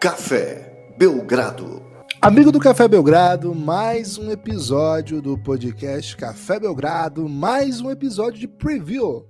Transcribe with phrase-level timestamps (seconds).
[0.00, 1.84] Café Belgrado.
[2.22, 8.48] Amigo do Café Belgrado, mais um episódio do podcast Café Belgrado, mais um episódio de
[8.48, 9.28] preview.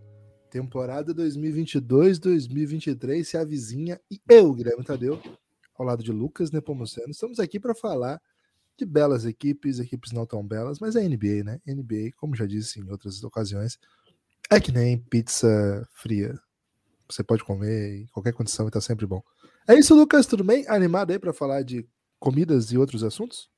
[0.48, 5.20] Temporada 2022-2023 se avizinha e eu, Guilherme Tadeu,
[5.76, 8.22] ao lado de Lucas Nepomuceno, estamos aqui para falar
[8.78, 11.58] de belas equipes, equipes não tão belas, mas é NBA, né?
[11.66, 13.76] NBA, como já disse em outras ocasiões,
[14.48, 16.38] é que nem pizza fria.
[17.10, 19.20] Você pode comer em qualquer condição e tá sempre bom.
[19.70, 20.64] É isso, Lucas, tudo bem?
[20.66, 21.88] Animado aí para falar de
[22.18, 23.48] comidas e outros assuntos?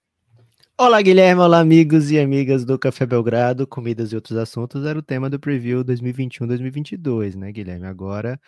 [0.77, 3.67] Olá, Guilherme, olá, amigos e amigas do Café Belgrado.
[3.67, 7.87] Comidas e outros assuntos era o tema do preview 2021-2022, né, Guilherme?
[7.87, 8.39] Agora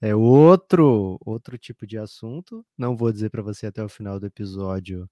[0.00, 2.66] é outro outro tipo de assunto.
[2.76, 5.08] Não vou dizer para você até o final do episódio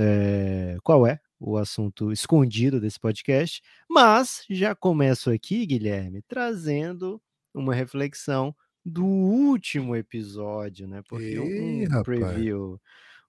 [0.00, 7.20] é, qual é o assunto escondido desse podcast, mas já começo aqui, Guilherme, trazendo
[7.54, 11.02] uma reflexão do último episódio, né?
[11.08, 12.04] Porque Ih, um rapaz.
[12.04, 12.80] preview,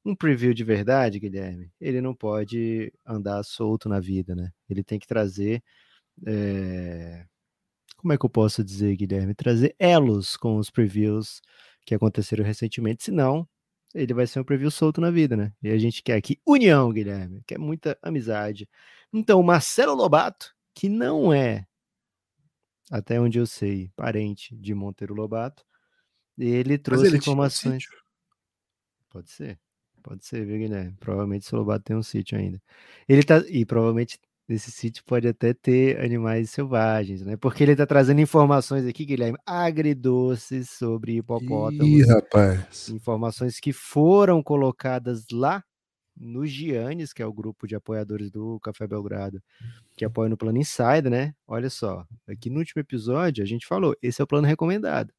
[0.03, 4.51] um preview de verdade, Guilherme, ele não pode andar solto na vida, né?
[4.69, 5.63] Ele tem que trazer,
[6.27, 7.25] eh,
[7.97, 9.33] como é que eu posso dizer, Guilherme?
[9.33, 11.41] Trazer elos com os previews
[11.85, 13.47] que aconteceram recentemente, senão
[13.93, 15.53] ele vai ser um preview solto na vida, né?
[15.63, 18.67] E a gente quer aqui união, Guilherme, quer muita amizade.
[19.13, 21.65] Então, Marcelo Lobato, que não é
[22.91, 25.63] até onde eu sei, parente de Monteiro Lobato.
[26.37, 27.83] Ele Mas trouxe ele um informações.
[27.83, 27.97] sítio?
[29.09, 29.59] Pode ser,
[30.03, 30.95] pode ser, viu, Guilherme?
[30.99, 32.61] Provavelmente esse Lobato tem um sítio ainda.
[33.07, 33.39] Ele tá.
[33.47, 37.35] E provavelmente nesse sítio pode até ter animais selvagens, né?
[37.37, 42.07] Porque ele tá trazendo informações aqui, Guilherme, agridoces sobre Ih, hipopótamos.
[42.07, 42.89] rapaz.
[42.89, 45.63] Informações que foram colocadas lá
[46.15, 49.41] no Giannis, que é o grupo de apoiadores do Café Belgrado,
[49.95, 51.33] que apoia no plano Insider, né?
[51.47, 55.13] Olha só, aqui no último episódio a gente falou, esse é o plano recomendado.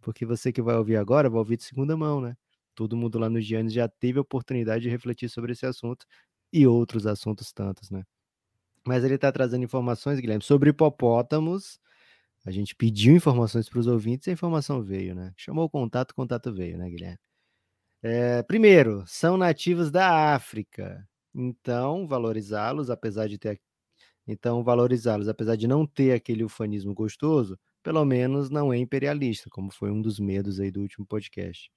[0.00, 2.36] Porque você que vai ouvir agora vai ouvir de segunda mão, né?
[2.74, 6.06] Todo mundo lá no Giannis já teve a oportunidade de refletir sobre esse assunto
[6.52, 8.04] e outros assuntos tantos, né?
[8.86, 11.78] Mas ele está trazendo informações, Guilherme, sobre hipopótamos.
[12.44, 15.32] A gente pediu informações para os ouvintes e a informação veio, né?
[15.36, 17.18] Chamou o contato, o contato veio, né, Guilherme?
[18.02, 21.06] É, primeiro, são nativos da África.
[21.34, 23.60] Então, valorizá-los, apesar de ter.
[24.26, 29.72] Então, valorizá-los, apesar de não ter aquele ufanismo gostoso, pelo menos não é imperialista, como
[29.72, 31.70] foi um dos medos aí do último podcast.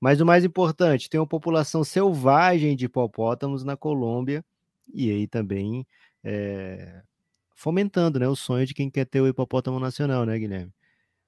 [0.00, 4.44] Mas o mais importante, tem uma população selvagem de hipopótamos na Colômbia,
[4.92, 5.86] e aí também
[6.22, 7.02] é,
[7.54, 10.72] fomentando né, o sonho de quem quer ter o hipopótamo nacional, né, Guilherme?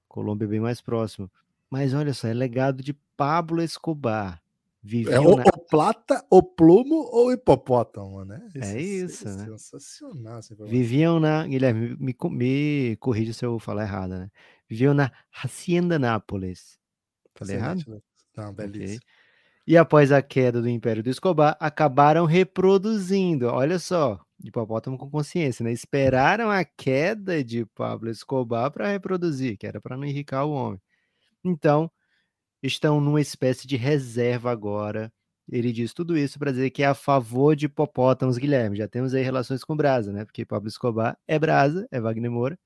[0.09, 1.31] Colômbia é bem mais próximo.
[1.71, 4.43] Mas olha só, é legado de Pablo Escobar.
[4.85, 5.43] É Viviam o, na...
[5.43, 8.49] o plata, o plumo ou hipopótamo, né?
[8.55, 9.45] É isso, é né?
[9.47, 10.41] Sensacional.
[10.67, 11.47] Viviam na.
[11.47, 14.31] Guilherme, me, me corrija se eu falar errado, né?
[14.69, 16.79] Viviam na Hacienda Nápoles.
[17.35, 17.79] Falei errado?
[17.87, 18.03] Lucas.
[18.37, 18.55] Não, Ok.
[18.67, 19.01] belíssimo.
[19.67, 23.49] E após a queda do Império do Escobar, acabaram reproduzindo.
[23.49, 25.73] Olha só, hipopótamo com consciência, né?
[25.73, 30.81] Esperaram a queda de Pablo Escobar para reproduzir, que era para não enricar o homem.
[31.45, 31.91] Então,
[32.63, 35.13] estão numa espécie de reserva agora.
[35.51, 38.77] Ele diz tudo isso para dizer que é a favor de hipopótamos, Guilherme.
[38.77, 40.25] Já temos aí relações com Brasa, né?
[40.25, 42.59] Porque Pablo Escobar é Brasa, é Wagner Moura.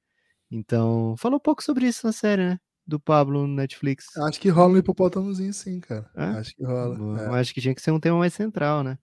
[0.51, 2.59] Então, falou um pouco sobre isso na série, né?
[2.85, 4.17] Do Pablo no Netflix.
[4.17, 6.11] Acho que rola um hipopótamozinho sim, cara.
[6.17, 6.25] É?
[6.25, 6.97] Acho que rola.
[6.97, 7.21] Boa.
[7.23, 7.41] é.
[7.41, 8.99] Acho que tinha que ser um tema mais central, né?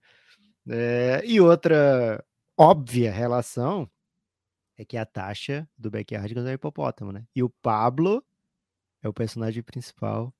[0.68, 2.22] É, e outra
[2.56, 3.90] óbvia relação
[4.76, 7.24] é que a taxa do Backyardigans é o hipopótamo, né?
[7.34, 8.22] E o Pablo
[9.02, 10.32] é o personagem principal.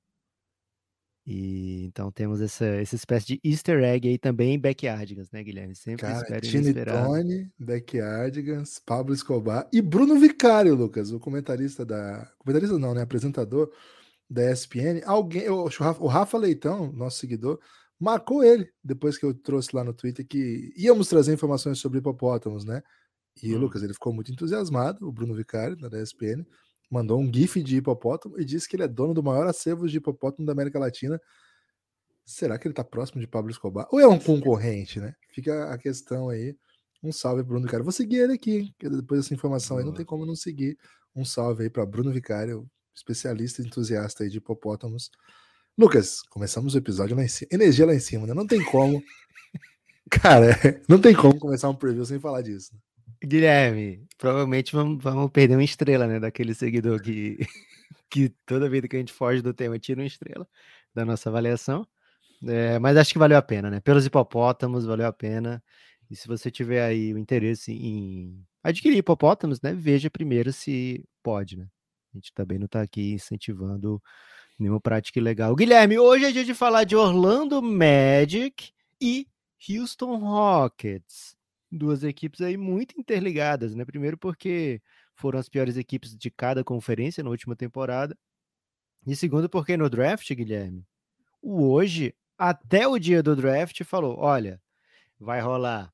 [1.25, 5.75] E então temos essa, essa espécie de easter egg aí também em Backyardigans, né, Guilherme?
[5.75, 7.07] Sempre Cara, inesperado.
[7.07, 12.31] Tony, Backyardigans, Pablo Escobar e Bruno Vicário, Lucas, o comentarista da.
[12.39, 13.03] Comentarista não, né?
[13.03, 13.71] Apresentador
[14.27, 15.01] da ESPN.
[15.05, 17.59] Alguém, o Rafa, o Rafa Leitão, nosso seguidor,
[17.99, 22.65] marcou ele depois que eu trouxe lá no Twitter que íamos trazer informações sobre hipopótamos,
[22.65, 22.81] né?
[23.43, 23.59] E Hum.
[23.59, 26.45] Lucas, ele ficou muito entusiasmado, o Bruno Vicário, da ESPN,
[26.91, 29.97] mandou um GIF de hipopótamo e disse que ele é dono do maior acervo de
[29.97, 31.19] hipopótamo da América Latina.
[32.25, 33.87] Será que ele tá próximo de Pablo Escobar?
[33.91, 35.15] Ou é um concorrente, né?
[35.33, 36.55] Fica a questão aí.
[37.01, 37.83] Um salve, Bruno Vicário.
[37.83, 38.75] Vou seguir ele aqui, hein?
[38.77, 40.77] porque depois dessa informação aí não tem como não seguir.
[41.15, 45.09] Um salve aí para Bruno Vicário, especialista e entusiasta aí de hipopótamos.
[45.77, 47.49] Lucas, começamos o episódio lá em cima.
[47.51, 48.33] Energia lá em cima, né?
[48.33, 49.01] Não tem como.
[50.11, 50.55] Cara,
[50.87, 52.75] não tem como começar um preview sem falar disso.
[53.23, 56.19] Guilherme, provavelmente vamos, vamos perder uma estrela, né?
[56.19, 57.37] Daquele seguidor que,
[58.09, 60.47] que toda vida que a gente foge do tema tira uma estrela
[60.93, 61.87] da nossa avaliação.
[62.47, 63.79] É, mas acho que valeu a pena, né?
[63.79, 65.63] Pelos hipopótamos, valeu a pena.
[66.09, 69.73] E se você tiver aí o interesse em adquirir hipopótamos, né?
[69.73, 71.67] Veja primeiro se pode, né?
[72.13, 74.01] A gente também não está aqui incentivando
[74.61, 75.55] Nemo prática e legal.
[75.55, 78.71] Guilherme, hoje é dia de falar de Orlando Magic
[79.01, 79.27] e
[79.67, 81.35] Houston Rockets.
[81.71, 83.85] Duas equipes aí muito interligadas, né?
[83.85, 84.81] Primeiro porque
[85.15, 88.17] foram as piores equipes de cada conferência na última temporada.
[89.07, 90.85] E segundo porque no draft, Guilherme,
[91.41, 94.61] o hoje, até o dia do draft, falou: olha,
[95.19, 95.93] vai rolar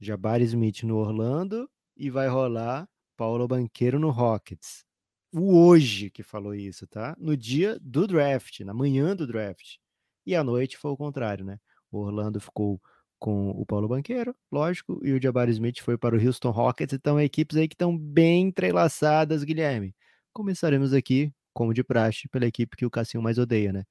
[0.00, 4.84] Jabari Smith no Orlando e vai rolar Paulo Banqueiro no Rockets.
[5.32, 7.16] O hoje que falou isso, tá?
[7.18, 9.76] No dia do draft, na manhã do draft.
[10.24, 11.58] E à noite foi o contrário, né?
[11.90, 12.80] O Orlando ficou
[13.18, 16.94] com o Paulo Banqueiro, lógico, e o Jabari Smith foi para o Houston Rockets.
[16.94, 19.94] Então, equipes aí que estão bem entrelaçadas, Guilherme.
[20.32, 23.84] Começaremos aqui, como de praxe, pela equipe que o Cassinho mais odeia, né?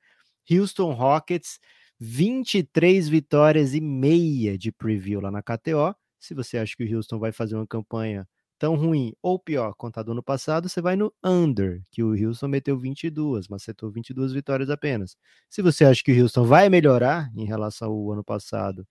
[0.50, 1.60] Houston Rockets,
[2.00, 5.96] 23 vitórias e meia de preview lá na KTO.
[6.20, 8.28] Se você acha que o Houston vai fazer uma campanha
[8.58, 12.12] tão ruim ou pior quanto a do ano passado, você vai no under, que o
[12.12, 15.16] Houston meteu 22, mas acertou 22 vitórias apenas.
[15.50, 18.88] Se você acha que o Houston vai melhorar em relação ao ano passado,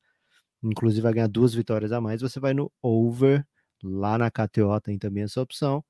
[0.62, 3.47] inclusive vai ganhar duas vitórias a mais, você vai no over,
[3.82, 5.85] lá na KTO tem também essa opção.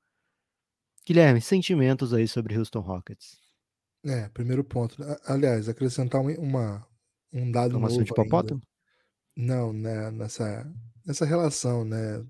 [1.05, 3.39] Guilherme, sentimentos aí sobre Houston Rockets.
[4.05, 4.97] É, primeiro ponto.
[5.25, 6.85] Aliás, acrescentar uma,
[7.31, 8.61] um dado Informação novo de hipopótamo?
[9.35, 10.69] Não, né, nessa,
[11.05, 12.25] nessa relação, né,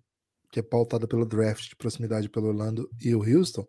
[0.52, 3.66] que é pautada pelo draft de proximidade pelo Orlando e o Houston,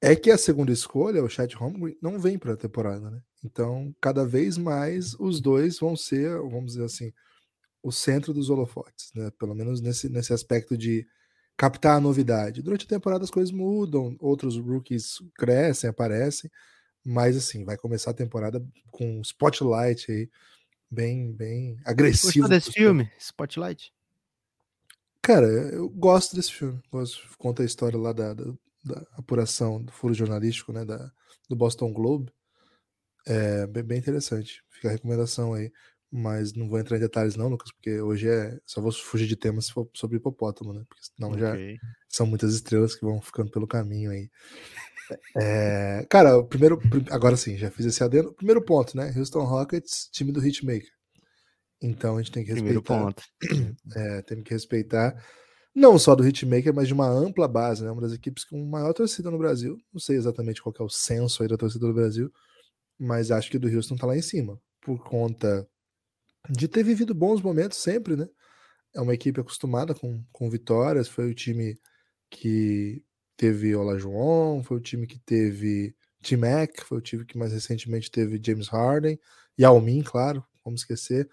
[0.00, 3.20] é que a segunda escolha, o Chat Holmgren, não vem para a temporada, né?
[3.44, 7.12] Então, cada vez mais os dois vão ser, vamos dizer assim,
[7.82, 9.30] o centro dos holofotes, né?
[9.38, 11.06] Pelo menos nesse, nesse aspecto de
[11.56, 12.62] captar a novidade.
[12.62, 16.50] Durante a temporada as coisas mudam, outros rookies crescem, aparecem,
[17.04, 20.30] mas assim, vai começar a temporada com um spotlight aí
[20.90, 22.32] bem, bem agressivo.
[22.32, 23.92] Gostou desse filme, Spotlight?
[25.22, 26.80] Cara, eu gosto desse filme.
[26.90, 28.44] Gosto, conta a história lá da, da,
[28.84, 31.10] da apuração do furo jornalístico, né, da,
[31.48, 32.32] do Boston Globe.
[33.26, 34.64] É bem, bem, interessante.
[34.70, 35.70] Fica a recomendação aí.
[36.12, 38.58] Mas não vou entrar em detalhes, não, Lucas, porque hoje é.
[38.66, 40.82] Só vou fugir de temas se for sobre hipopótamo, né?
[40.88, 41.74] Porque senão okay.
[41.74, 44.28] já são muitas estrelas que vão ficando pelo caminho aí.
[45.36, 46.80] É, cara, o primeiro.
[47.10, 48.32] Agora sim, já fiz esse adendo.
[48.32, 49.12] Primeiro ponto, né?
[49.16, 50.90] Houston Rockets, time do Hitmaker.
[51.80, 52.82] Então a gente tem que respeitar.
[52.82, 53.22] Primeiro ponto.
[53.96, 55.16] É, tem que respeitar
[55.74, 57.90] não só do Hitmaker, mas de uma ampla base, né?
[57.90, 59.78] Uma das equipes com maior torcida no Brasil.
[59.92, 62.30] Não sei exatamente qual é o censo aí da torcida do Brasil,
[62.98, 65.66] mas acho que o do Houston tá lá em cima, por conta
[66.48, 68.28] de ter vivido bons momentos sempre, né?
[68.94, 71.78] É uma equipe acostumada com, com vitórias, foi o time
[72.30, 73.02] que
[73.36, 78.40] teve João, foi o time que teve T-Mac, foi o time que mais recentemente teve
[78.44, 79.18] James Harden,
[79.56, 81.28] e Almin, claro, vamos esquecer.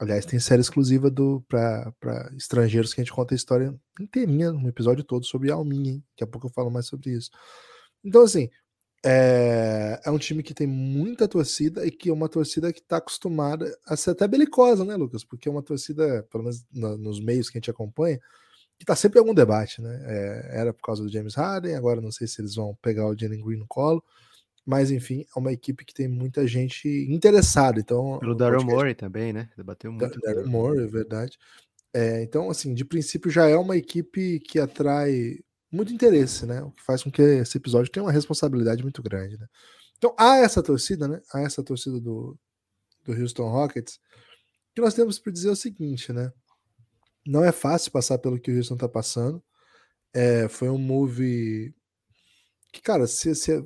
[0.00, 1.12] Aliás, tem série exclusiva
[1.48, 6.04] para estrangeiros que a gente conta a história inteirinha, um episódio todo sobre Almin, hein?
[6.10, 7.30] Daqui a pouco eu falo mais sobre isso.
[8.04, 8.50] Então, assim,
[9.04, 12.98] é, é um time que tem muita torcida e que é uma torcida que está
[12.98, 15.24] acostumada a ser até belicosa, né, Lucas?
[15.24, 18.18] Porque é uma torcida, pelo menos na, nos meios que a gente acompanha,
[18.78, 20.02] que está sempre em algum debate, né?
[20.04, 23.16] É, era por causa do James Harden, agora não sei se eles vão pegar o
[23.18, 24.02] Jalen Green no colo.
[24.64, 27.80] Mas, enfim, é uma equipe que tem muita gente interessada.
[27.80, 28.62] Então, Pelo Daryl.
[28.64, 29.48] Morey também, né?
[29.56, 30.20] Debateu muito.
[30.20, 31.36] Daryl Morey, é verdade.
[31.92, 35.40] É, então, assim, de princípio já é uma equipe que atrai
[35.72, 36.62] muito interesse, né?
[36.62, 39.46] O que faz com que esse episódio tenha uma responsabilidade muito grande, né?
[39.96, 41.20] Então, há essa torcida, né?
[41.32, 42.38] Há essa torcida do,
[43.04, 43.98] do Houston Rockets,
[44.74, 46.32] que nós temos para dizer o seguinte, né?
[47.26, 49.42] Não é fácil passar pelo que o Houston está passando.
[50.12, 51.74] É, foi um move
[52.72, 53.64] que, cara, se, se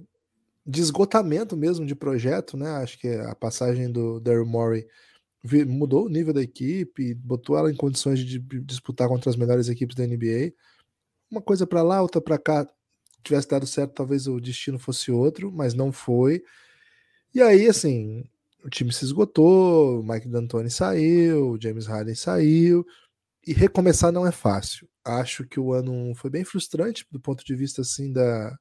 [0.65, 2.69] de esgotamento mesmo de projeto, né?
[2.77, 4.87] Acho que a passagem do Daryl Morey
[5.67, 9.95] mudou o nível da equipe, botou ela em condições de disputar contra as melhores equipes
[9.95, 10.53] da NBA.
[11.31, 12.67] Uma coisa para lá, outra para cá.
[13.23, 16.43] Tivesse dado certo, talvez o destino fosse outro, mas não foi.
[17.35, 18.25] E aí, assim,
[18.65, 22.87] o time se esgotou, o Mike D'Antoni saiu, o James Harden saiu,
[23.47, 24.89] e recomeçar não é fácil.
[25.05, 28.57] Acho que o ano foi bem frustrante do ponto de vista assim da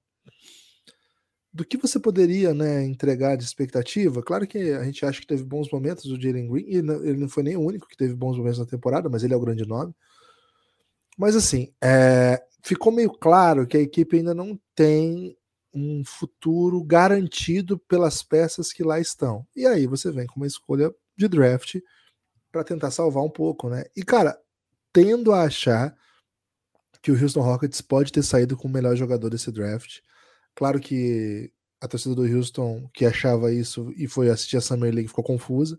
[1.55, 4.21] do que você poderia né, entregar de expectativa.
[4.21, 7.29] Claro que a gente acha que teve bons momentos o Jalen Green, e ele não
[7.29, 9.65] foi nem o único que teve bons momentos na temporada, mas ele é o grande
[9.65, 9.95] nome.
[11.17, 15.37] Mas assim, é, ficou meio claro que a equipe ainda não tem
[15.71, 19.45] um futuro garantido pelas peças que lá estão.
[19.55, 21.75] E aí você vem com uma escolha de draft
[22.51, 23.83] para tentar salvar um pouco, né?
[23.95, 24.35] E cara,
[24.91, 25.95] tendo a achar
[27.03, 29.99] que o Houston Rockets pode ter saído com o melhor jogador desse draft.
[30.55, 35.09] Claro que a torcida do Houston que achava isso e foi assistir a Summer League
[35.09, 35.77] ficou confusa,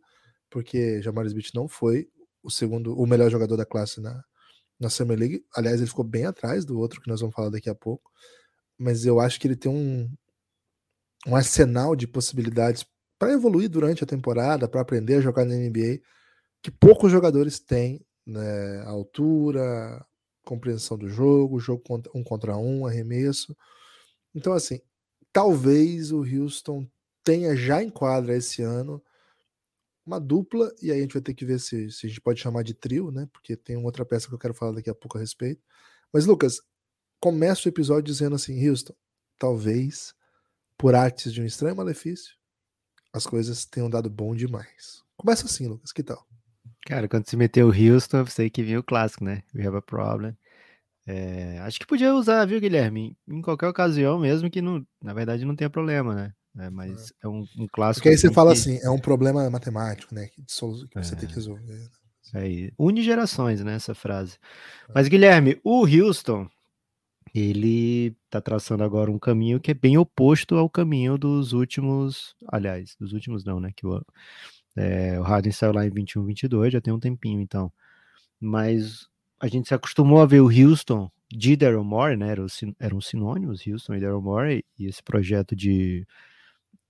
[0.49, 2.09] porque Jamar Smith não foi
[2.45, 4.23] o segundo, o melhor jogador da classe na,
[4.79, 5.45] na Summer League.
[5.55, 8.11] Aliás, ele ficou bem atrás do outro que nós vamos falar daqui a pouco.
[8.79, 10.11] Mas eu acho que ele tem um,
[11.27, 12.85] um arsenal de possibilidades
[13.19, 16.01] para evoluir durante a temporada, para aprender a jogar na NBA,
[16.63, 18.83] que poucos jogadores têm, né?
[18.87, 20.05] altura,
[20.45, 23.57] compreensão do jogo, jogo contra, um contra um, arremesso.
[24.35, 24.81] Então, assim,
[25.33, 26.87] talvez o Houston
[27.25, 29.03] tenha já em quadra esse ano
[30.07, 32.41] uma dupla, e aí a gente vai ter que ver se, se a gente pode
[32.41, 33.29] chamar de trio, né?
[33.33, 35.61] Porque tem outra peça que eu quero falar daqui a pouco a respeito.
[36.13, 36.61] Mas, Lucas,
[37.21, 38.95] começa o episódio dizendo assim: Houston,
[39.39, 40.15] talvez,
[40.79, 42.37] por artes de um estranho malefício,
[43.13, 45.03] as coisas tenham dado bom demais.
[45.17, 46.25] Começa assim, Lucas, que tal?
[46.87, 49.43] Cara, quando se meteu o Houston, eu sei que vinha o clássico, né?
[49.55, 50.37] We have a problem.
[51.07, 53.17] É, acho que podia usar, viu, Guilherme?
[53.27, 56.35] Em qualquer ocasião, mesmo que não, na verdade não tenha problema, né?
[56.59, 58.03] É, mas é, é um, um, clássico.
[58.03, 58.59] Porque aí você fala que...
[58.59, 60.27] assim, é um problema matemático, né?
[60.29, 61.17] Que, você é.
[61.17, 61.63] tem que resolver.
[61.73, 61.89] Né?
[62.35, 63.75] Aí, une gerações, né?
[63.75, 64.39] Essa frase.
[64.89, 64.93] É.
[64.95, 66.49] Mas, Guilherme, o Houston,
[67.35, 72.35] ele tá traçando agora um caminho que é bem oposto ao caminho dos últimos.
[72.49, 73.71] Aliás, dos últimos não, né?
[73.77, 74.03] Que o,
[74.75, 77.71] é, o Harden saiu lá em 21, 22, já tem um tempinho, então.
[78.41, 79.09] Mas
[79.39, 82.31] a gente se acostumou a ver o Houston de Daryl Morey, né?
[82.31, 82.47] Eram,
[82.81, 86.07] eram sinônimos, Houston e Daryl Morey, e esse projeto de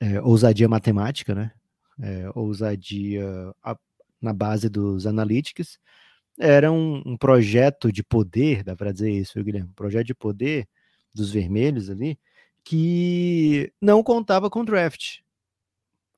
[0.01, 1.53] é, ousadia matemática, né?
[2.01, 3.25] É, ousadia
[3.63, 3.77] a,
[4.21, 5.79] na base dos analytics.
[6.39, 9.71] Era um, um, projeto de poder, dá para dizer isso, Guilherme?
[9.71, 10.69] Um projeto de poder
[11.15, 12.19] dos vermelhos ali,
[12.65, 15.21] que não contava com draft.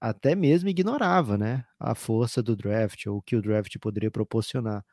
[0.00, 1.64] Até mesmo ignorava, né?
[1.78, 4.84] A força do draft, ou o que o draft poderia proporcionar.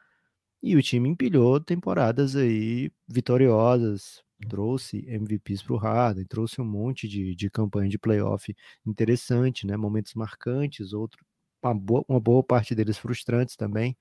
[0.62, 7.08] E o time empilhou temporadas aí vitoriosas, trouxe MVPs para o Harden, trouxe um monte
[7.08, 8.54] de, de campanha de playoff
[8.86, 9.78] interessante, né?
[9.78, 11.26] Momentos marcantes, outro,
[11.64, 13.98] uma, boa, uma boa parte deles frustrantes também.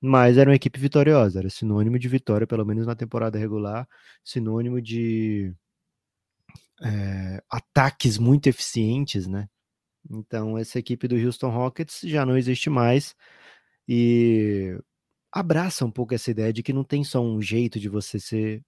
[0.00, 3.88] Mas era uma equipe vitoriosa, era sinônimo de vitória, pelo menos na temporada regular,
[4.24, 5.54] sinônimo de
[6.82, 9.48] é, ataques muito eficientes, né?
[10.10, 13.14] Então, essa equipe do Houston Rockets já não existe mais.
[13.88, 14.78] E
[15.32, 18.62] abraça um pouco essa ideia de que não tem só um jeito de você ser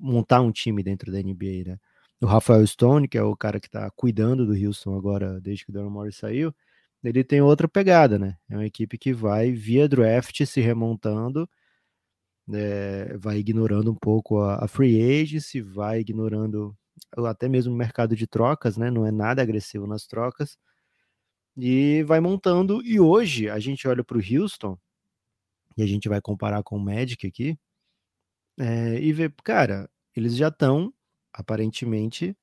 [0.00, 1.78] montar um time dentro da NBA, né?
[2.20, 5.70] O Rafael Stone, que é o cara que tá cuidando do Houston agora desde que
[5.70, 6.54] o Daryl Morey saiu,
[7.02, 8.36] ele tem outra pegada, né?
[8.48, 11.48] É uma equipe que vai via draft se remontando,
[12.52, 16.76] é, vai ignorando um pouco a, a free agency, vai ignorando
[17.16, 18.90] até mesmo o mercado de trocas, né?
[18.90, 20.58] Não é nada agressivo nas trocas.
[21.56, 22.82] E vai montando.
[22.84, 24.78] E hoje a gente olha para o Houston
[25.76, 27.58] e a gente vai comparar com o Magic aqui,
[28.58, 30.92] é, e ver, cara, eles já estão,
[31.32, 32.36] aparentemente,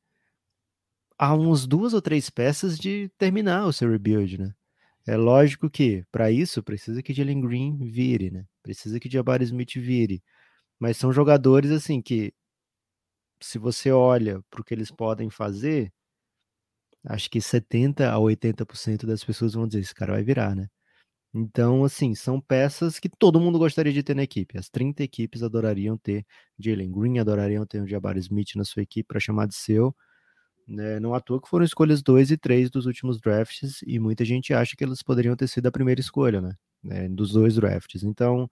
[1.17, 4.53] há uns duas ou três peças de terminar o seu rebuild, né?
[5.07, 8.45] É lógico que, para isso, precisa que Jalen Green vire, né?
[8.63, 10.23] Precisa que Jabari Smith vire.
[10.79, 12.33] Mas são jogadores, assim, que,
[13.41, 15.93] se você olha para o que eles podem fazer,
[17.05, 20.67] acho que 70% a 80% das pessoas vão dizer: esse cara vai virar, né?
[21.37, 24.57] Então, assim, são peças que todo mundo gostaria de ter na equipe.
[24.57, 26.25] As 30 equipes adorariam ter
[26.57, 29.93] Jalen Green, adorariam ter o Jabari Smith na sua equipe para chamar de seu.
[30.65, 30.97] Né?
[30.97, 34.53] Não à toa que foram escolhas 2 e 3 dos últimos drafts, e muita gente
[34.53, 36.55] acha que elas poderiam ter sido a primeira escolha, né?
[36.89, 38.03] É, dos dois drafts.
[38.03, 38.49] Então,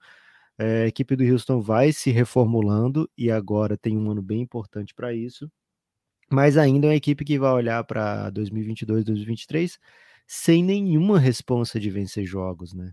[0.58, 4.94] é, a equipe do Houston vai se reformulando e agora tem um ano bem importante
[4.94, 5.50] para isso.
[6.30, 9.78] Mas ainda é uma equipe que vai olhar para 2022, 2023
[10.26, 12.92] sem nenhuma responsa de vencer jogos, né?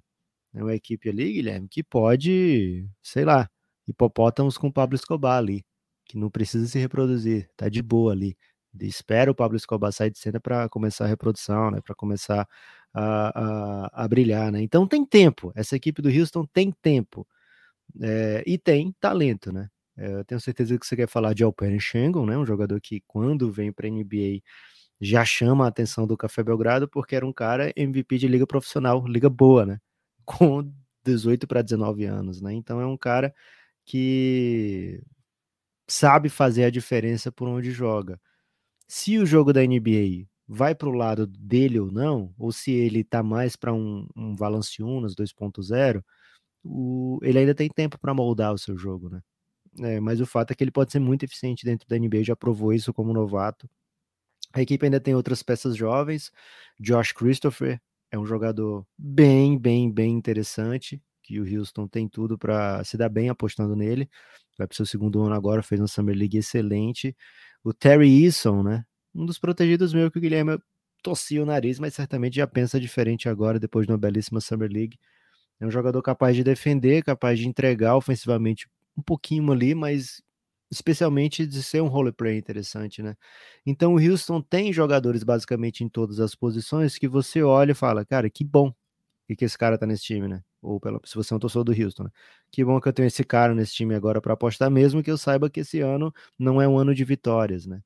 [0.53, 3.49] É uma equipe ali, Guilherme, que pode, sei lá,
[3.87, 5.63] hipopótamos com o Pablo Escobar ali,
[6.05, 8.37] que não precisa se reproduzir, tá de boa ali.
[8.81, 11.81] Espera o Pablo Escobar sair de cena para começar a reprodução, né?
[11.81, 12.47] Para começar
[12.93, 14.61] a, a, a, brilhar, né?
[14.61, 15.51] Então tem tempo.
[15.55, 17.27] Essa equipe do Houston tem tempo
[18.01, 19.69] é, e tem talento, né?
[19.97, 22.37] É, eu tenho certeza que você quer falar de Alperen Schengen, né?
[22.37, 24.41] Um jogador que quando vem para a NBA
[25.01, 29.05] já chama a atenção do Café Belgrado porque era um cara MVP de liga profissional,
[29.07, 29.79] liga boa, né?
[30.25, 30.71] Com
[31.05, 32.53] 18 para 19 anos, né?
[32.53, 33.33] Então é um cara
[33.85, 35.01] que
[35.89, 38.19] sabe fazer a diferença por onde joga.
[38.87, 43.03] Se o jogo da NBA vai para o lado dele ou não, ou se ele
[43.03, 46.03] tá mais para um, um Valanciunas 2.0,
[47.23, 49.21] ele ainda tem tempo para moldar o seu jogo, né?
[49.81, 52.35] É, mas o fato é que ele pode ser muito eficiente dentro da NBA, já
[52.35, 53.69] provou isso como novato.
[54.53, 56.31] A equipe ainda tem outras peças jovens.
[56.79, 57.79] Josh Christopher
[58.11, 63.09] é um jogador bem, bem, bem interessante, que o Houston tem tudo para se dar
[63.09, 64.09] bem apostando nele.
[64.57, 67.15] Vai para o seu segundo ano agora, fez uma Summer League excelente.
[67.63, 68.85] O Terry Eason, né?
[69.15, 70.59] Um dos protegidos meu que o Guilherme
[71.01, 74.99] tossia o nariz, mas certamente já pensa diferente agora, depois de uma belíssima Summer League.
[75.59, 78.67] É um jogador capaz de defender, capaz de entregar ofensivamente
[78.97, 80.21] um pouquinho ali, mas
[80.71, 83.15] especialmente de ser um roleplay interessante, né?
[83.65, 88.05] Então o Houston tem jogadores basicamente em todas as posições que você olha e fala,
[88.05, 88.73] cara, que bom
[89.35, 90.43] que esse cara tá nesse time, né?
[90.61, 92.09] Ou se você é um torcedor do Houston, né?
[92.51, 95.17] Que bom que eu tenho esse cara nesse time agora para apostar, mesmo que eu
[95.17, 97.81] saiba que esse ano não é um ano de vitórias, né?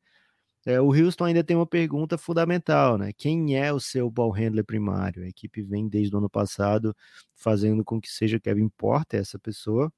[0.66, 3.12] É, o Houston ainda tem uma pergunta fundamental, né?
[3.16, 5.24] Quem é o seu ball handler primário?
[5.24, 6.96] A equipe vem desde o ano passado
[7.36, 9.94] fazendo com que seja Kevin Porter essa pessoa,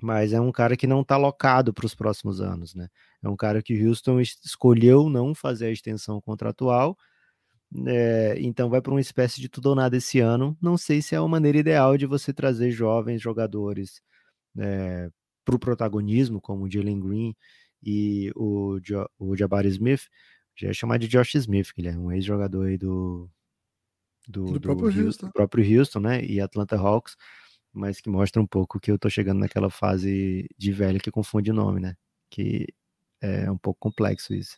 [0.00, 2.88] mas é um cara que não está locado para os próximos anos, né?
[3.22, 6.96] É um cara que o Houston escolheu não fazer a extensão contratual,
[7.86, 10.56] é, então vai para uma espécie de tudo ou nada esse ano.
[10.60, 14.02] Não sei se é a maneira ideal de você trazer jovens jogadores
[14.58, 15.10] é, eh,
[15.44, 17.36] para o protagonismo, como o Jalen Green
[17.82, 20.08] e o, jo, o Jabari Smith,
[20.56, 23.30] já é chamar de Josh Smith, que ele é um ex-jogador aí do,
[24.28, 25.04] do, do, do, próprio Houston.
[25.04, 25.26] Houston.
[25.26, 26.24] do próprio Houston, né?
[26.24, 27.16] E Atlanta Hawks,
[27.72, 31.50] mas que mostra um pouco que eu tô chegando naquela fase de velho que confunde
[31.50, 31.94] o nome, né?
[32.28, 32.66] Que
[33.20, 34.56] é um pouco complexo isso.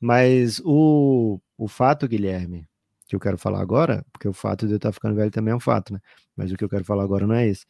[0.00, 2.66] Mas o, o fato, Guilherme,
[3.08, 5.56] que eu quero falar agora, porque o fato de eu estar ficando velho também é
[5.56, 6.00] um fato, né?
[6.36, 7.66] Mas o que eu quero falar agora não é esse.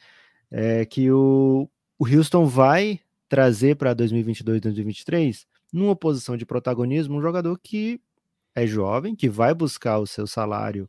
[0.51, 7.23] É que o, o Houston vai trazer para 2022 2023, numa posição de protagonismo, um
[7.23, 8.01] jogador que
[8.55, 10.89] é jovem, que vai buscar o seu salário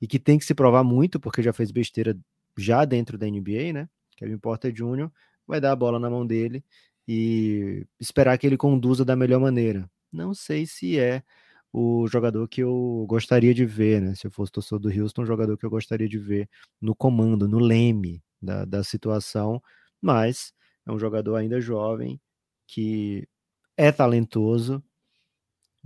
[0.00, 2.16] e que tem que se provar muito, porque já fez besteira
[2.56, 3.88] já dentro da NBA, né?
[4.16, 5.10] Kevin Porter Jr.
[5.46, 6.64] vai dar a bola na mão dele
[7.06, 9.90] e esperar que ele conduza da melhor maneira.
[10.12, 11.22] Não sei se é
[11.72, 14.14] o jogador que eu gostaria de ver, né?
[14.14, 16.48] Se eu fosse torcedor do Houston, um jogador que eu gostaria de ver
[16.80, 19.60] no comando, no leme da, da situação,
[20.00, 20.52] mas
[20.86, 22.20] é um jogador ainda jovem
[22.66, 23.26] que
[23.76, 24.82] é talentoso,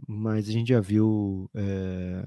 [0.06, 2.24] mas a gente já viu é,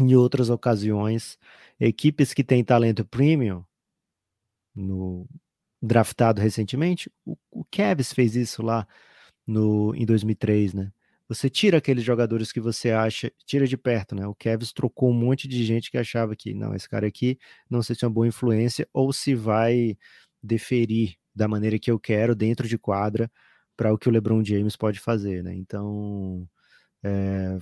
[0.00, 1.38] em outras ocasiões
[1.78, 3.64] equipes que têm talento premium
[4.74, 5.26] no
[5.82, 7.10] draftado recentemente.
[7.24, 8.86] O, o Cavs fez isso lá
[9.46, 10.92] no em 2003, né?
[11.28, 14.26] Você tira aqueles jogadores que você acha, tira de perto, né?
[14.26, 17.82] O Cavs trocou um monte de gente que achava que não, esse cara aqui não
[17.82, 19.96] sei se é uma boa influência ou se vai
[20.42, 23.30] deferir da maneira que eu quero dentro de quadra
[23.76, 25.54] para o que o LeBron James pode fazer, né?
[25.54, 26.46] Então,
[27.04, 27.58] é...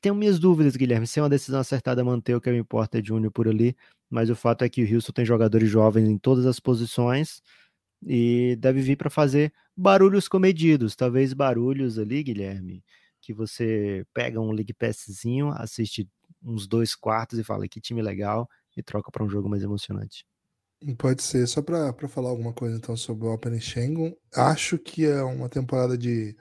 [0.00, 3.30] tenho minhas dúvidas, Guilherme, se é uma decisão acertada manter o Kevin Porter Jr.
[3.30, 3.76] por ali,
[4.08, 7.42] mas o fato é que o Houston tem jogadores jovens em todas as posições
[8.02, 12.82] e deve vir para fazer barulhos comedidos, talvez barulhos ali, Guilherme,
[13.20, 16.08] que você pega um League Passzinho, assiste
[16.42, 20.24] uns dois quartos e fala que time legal e troca para um jogo mais emocionante.
[20.96, 21.46] Pode ser.
[21.46, 25.96] Só para falar alguma coisa então sobre o Open Shengun, acho que é uma temporada
[25.96, 26.34] de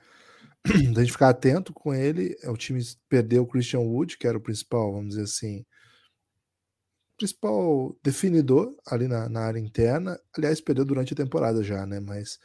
[0.97, 2.35] a gente ficar atento com ele.
[2.41, 5.65] É, o time perdeu o Christian Wood, que era o principal, vamos dizer assim,
[7.17, 10.19] principal definidor ali na, na área interna.
[10.35, 11.99] Aliás, perdeu durante a temporada já, né?
[11.99, 12.39] Mas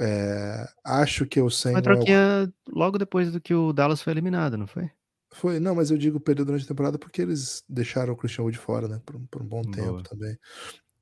[0.00, 1.76] é, acho que o Sengun.
[1.76, 4.90] Uma troquinha logo depois do que o Dallas foi eliminado, não foi?
[5.30, 8.58] Foi, não, mas eu digo perdeu durante a temporada porque eles deixaram o Christian Wood
[8.58, 9.00] fora, né?
[9.04, 9.74] Por, por um bom Boa.
[9.74, 10.38] tempo também.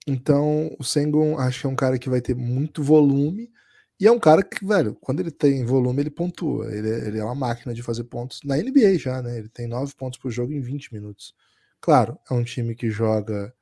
[0.07, 3.51] Então, o Sengun acho que é um cara que vai ter muito volume.
[3.99, 6.71] E é um cara que, velho, quando ele tem volume, ele pontua.
[6.75, 9.39] Ele é, ele é uma máquina de fazer pontos na NBA já, né?
[9.39, 11.35] Ele tem 9 pontos por jogo em 20 minutos.
[11.81, 13.55] Claro, é um time que joga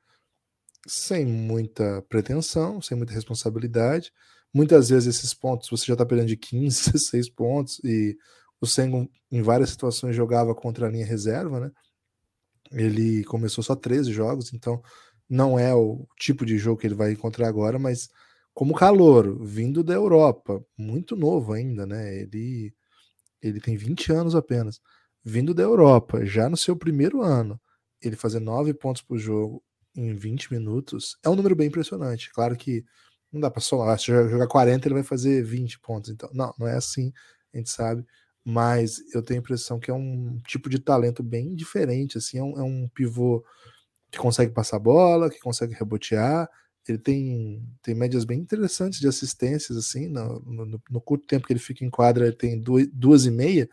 [0.87, 4.11] sem muita pretensão, sem muita responsabilidade.
[4.53, 7.79] Muitas vezes esses pontos você já está perdendo de 15, 16 pontos.
[7.83, 8.17] E
[8.59, 11.71] o Sengun, em várias situações, jogava contra a linha reserva, né?
[12.71, 14.81] Ele começou só 13 jogos, então
[15.29, 18.09] não é o tipo de jogo que ele vai encontrar agora, mas
[18.55, 22.21] como calor, vindo da Europa, muito novo ainda, né?
[22.21, 22.73] Ele,
[23.41, 24.79] ele tem 20 anos apenas.
[25.23, 27.59] Vindo da Europa, já no seu primeiro ano,
[28.01, 29.61] ele fazer 9 pontos por jogo
[29.95, 32.31] em 20 minutos é um número bem impressionante.
[32.31, 32.85] Claro que
[33.31, 36.09] não dá para somar, se jogar 40 ele vai fazer 20 pontos.
[36.09, 37.11] Então, não, não é assim,
[37.53, 38.05] a gente sabe.
[38.45, 42.43] Mas eu tenho a impressão que é um tipo de talento bem diferente, assim, é
[42.43, 43.43] um, é um pivô
[44.11, 46.49] que consegue passar bola, que consegue rebotear.
[46.87, 51.53] Ele tem, tem médias bem interessantes de assistências, assim, no, no, no curto tempo que
[51.53, 53.69] ele fica em quadra, ele tem duas, duas e meia,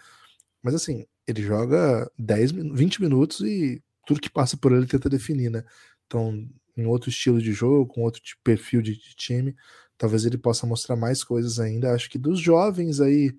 [0.62, 5.50] mas assim, ele joga 10, 20 minutos e tudo que passa por ele tenta definir,
[5.50, 5.64] né?
[6.06, 9.54] Então, em outro estilo de jogo, com outro tipo, perfil de, de time,
[9.96, 11.92] talvez ele possa mostrar mais coisas ainda.
[11.94, 13.36] Acho que dos jovens aí,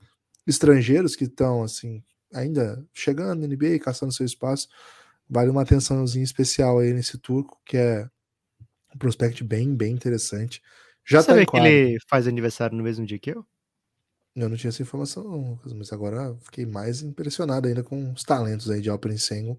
[0.47, 4.67] estrangeiros que estão, assim, ainda chegando na NBA, caçando seu espaço,
[5.29, 8.09] vale uma atençãozinha especial aí nesse turco, que é
[8.93, 10.62] um prospect bem, bem interessante.
[11.06, 13.45] Já Você tá sabe que ele faz aniversário no mesmo dia que eu?
[14.36, 18.69] Eu não tinha essa informação, não, mas agora fiquei mais impressionado ainda com os talentos
[18.69, 19.58] aí de Alperen Sengun.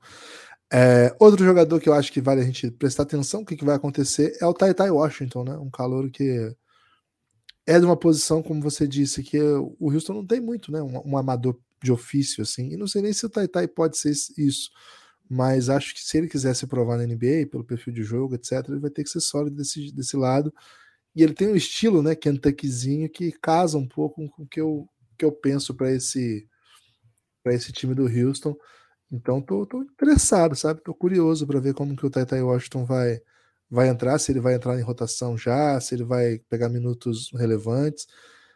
[0.73, 3.65] É, outro jogador que eu acho que vale a gente prestar atenção o que, que
[3.65, 5.57] vai acontecer é o Tai Tai Washington, né?
[5.57, 6.53] Um calor que
[7.67, 10.83] é de uma posição, como você disse, que o Houston não tem muito, né?
[10.83, 12.73] Um, um amador de ofício, assim.
[12.73, 14.71] E não sei nem se o Taitai pode ser isso.
[15.29, 18.69] Mas acho que se ele quiser se provar na NBA, pelo perfil de jogo, etc.,
[18.69, 20.53] ele vai ter que ser sólido desse, desse lado.
[21.17, 24.89] E ele tem um estilo, né, Kentuckyzinho, que casa um pouco com o que eu,
[25.19, 26.49] que eu penso para esse
[27.47, 28.57] esse time do Houston.
[29.11, 30.83] Então tô, tô interessado, sabe?
[30.83, 33.21] Tô curioso para ver como que o Taitai Washington vai
[33.71, 38.07] vai entrar, se ele vai entrar em rotação já, se ele vai pegar minutos relevantes.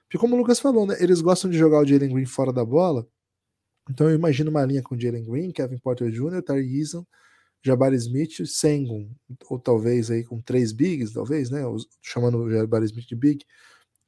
[0.04, 2.64] Porque como o Lucas falou, né, eles gostam de jogar o Jalen Green fora da
[2.64, 3.07] bola.
[3.88, 7.05] Então eu imagino uma linha com Jalen Green, Kevin Porter Jr., Tari Eason,
[7.62, 9.11] Jabari Smith, Sengun,
[9.48, 11.62] ou talvez aí com três bigs, talvez, né?
[12.01, 13.44] Chamando o Jabari Smith de big.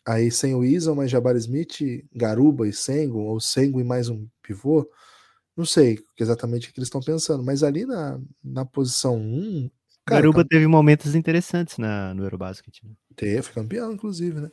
[0.06, 4.26] Aí sem o Eason, mas Jabari Smith, Garuba e Sengun, ou Sengun e mais um
[4.42, 4.88] pivô.
[5.56, 9.70] Não sei exatamente o que eles estão pensando, mas ali na, na posição 1.
[10.06, 12.82] Cara, Garuba teve momentos interessantes na, no Eurobasket.
[12.82, 12.90] Né?
[13.14, 14.50] Teve, foi campeão, inclusive, né?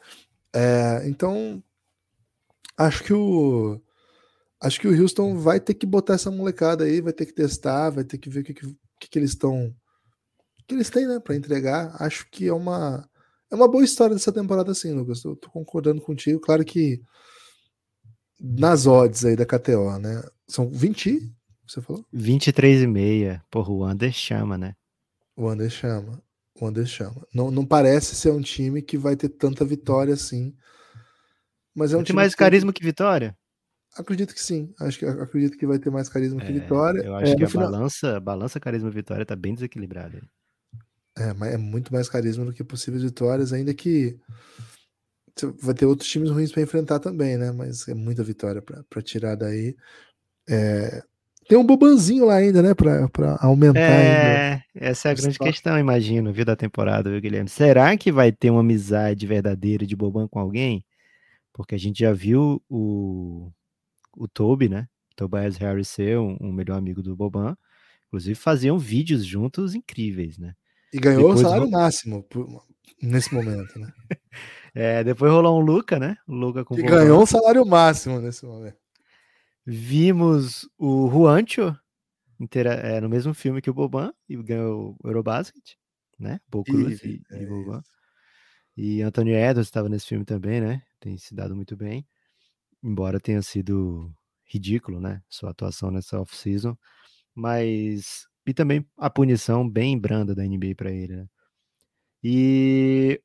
[0.54, 1.64] É, então,
[2.78, 3.80] acho que o
[4.62, 7.90] acho que o Houston vai ter que botar essa molecada aí, vai ter que testar,
[7.90, 9.74] vai ter que ver o que, que, que eles estão
[10.68, 11.96] que eles têm, né, para entregar.
[12.00, 13.08] Acho que é uma
[13.50, 15.24] é uma boa história dessa temporada sim, Lucas.
[15.24, 17.02] Eu tô concordando contigo, claro que
[18.40, 20.22] nas odds aí da KTO, né?
[20.48, 21.34] São 20,
[21.66, 22.06] você falou?
[22.12, 23.44] 23 e meia.
[23.50, 24.76] Porra, o Under chama, né?
[25.36, 26.22] O Under chama.
[26.60, 27.26] O Under chama.
[27.34, 30.54] Não, não parece ser um time que vai ter tanta vitória assim.
[31.74, 33.38] Mas é um tem mais que carisma que vitória?
[33.98, 34.74] Acredito que sim.
[34.80, 37.02] Acho que acredito que vai ter mais carisma é, que vitória.
[37.02, 37.72] Eu acho é, que a final...
[37.72, 40.22] balança, balança carisma vitória tá bem desequilibrada.
[41.18, 44.20] É, mas é muito mais carisma do que possíveis vitórias, ainda que
[45.62, 47.52] vai ter outros times ruins para enfrentar também, né?
[47.52, 49.76] Mas é muita vitória para tirar daí.
[50.48, 51.04] É...
[51.48, 52.74] Tem um bobanzinho lá ainda, né?
[52.74, 53.80] Para aumentar.
[53.80, 54.64] É, ainda.
[54.76, 57.50] essa é a grande questão, imagino, viu, da temporada, viu, Guilherme?
[57.50, 60.84] Será que vai ter uma amizade verdadeira de boban com alguém?
[61.54, 63.50] Porque a gente já viu o,
[64.18, 64.88] o Toby, né?
[65.16, 67.58] Tobias Harris ser um, um melhor amigo do Boban.
[68.08, 70.54] Inclusive faziam vídeos juntos incríveis, né?
[70.94, 72.48] E ganhou depois o salário máximo por,
[73.02, 73.92] nesse momento, né?
[74.74, 76.18] é, depois rolou um Luca, né?
[76.28, 78.78] O Luca com e ganhou o salário máximo nesse momento.
[79.66, 81.76] Vimos o Juancho
[82.40, 85.76] intera é, no mesmo filme que o Boban e ganhou o Eurobasket,
[86.18, 86.40] né?
[86.48, 87.82] Bocruz e, e, é Boban.
[88.78, 90.84] E Anthony Edwards estava nesse filme também, né?
[91.00, 92.08] Tem se dado muito bem
[92.88, 94.12] embora tenha sido
[94.46, 96.78] ridículo, né, sua atuação nessa off-season,
[97.36, 101.28] mas e também a punição bem branda da NBA para ele, né?
[102.24, 103.22] E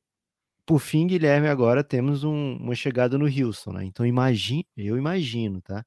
[0.65, 3.85] por fim, Guilherme, agora temos um, uma chegada no Houston, né?
[3.85, 5.85] Então imagine, eu imagino, tá?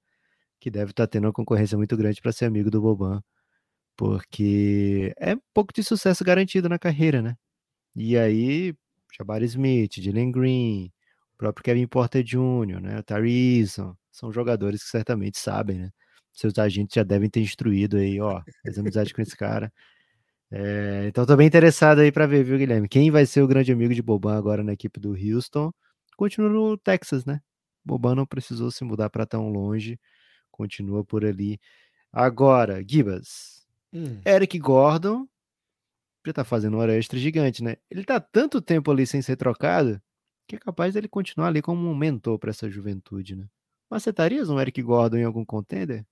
[0.61, 3.23] Que deve estar tá tendo uma concorrência muito grande para ser amigo do Boban,
[3.97, 7.37] porque é um pouco de sucesso garantido na carreira, né?
[7.97, 8.75] E aí,
[9.19, 10.93] Jabari Smith, Jalen Green,
[11.37, 12.99] o próprio Kevin Porter Jr., né?
[12.99, 15.91] O Tarison, são jogadores que certamente sabem, né?
[16.33, 19.73] Seus agentes já devem ter instruído aí, ó, faz amizade com esse cara.
[20.51, 22.89] É, então tô bem interessado aí para ver, viu, Guilherme?
[22.89, 25.71] Quem vai ser o grande amigo de Boban agora na equipe do Houston?
[26.17, 27.41] Continua no Texas, né?
[27.85, 29.99] Boban não precisou se mudar para tão longe,
[30.51, 31.59] continua por ali.
[32.13, 34.21] Agora, Gibas, hum.
[34.27, 35.27] Eric Gordon
[36.27, 37.77] já tá fazendo hora extra gigante, né?
[37.91, 40.01] Ele tá tanto tempo ali sem ser trocado
[40.47, 43.49] que é capaz dele continuar ali como um mentor para essa juventude, né?
[43.91, 46.07] Mas você estarias um Eric Gordon em algum contender?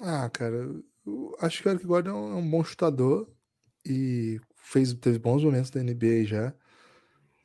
[0.00, 0.56] Ah, cara,
[1.06, 3.28] eu acho que o Eric Gordon é um bom chutador
[3.86, 6.54] e fez, teve bons momentos da NBA já.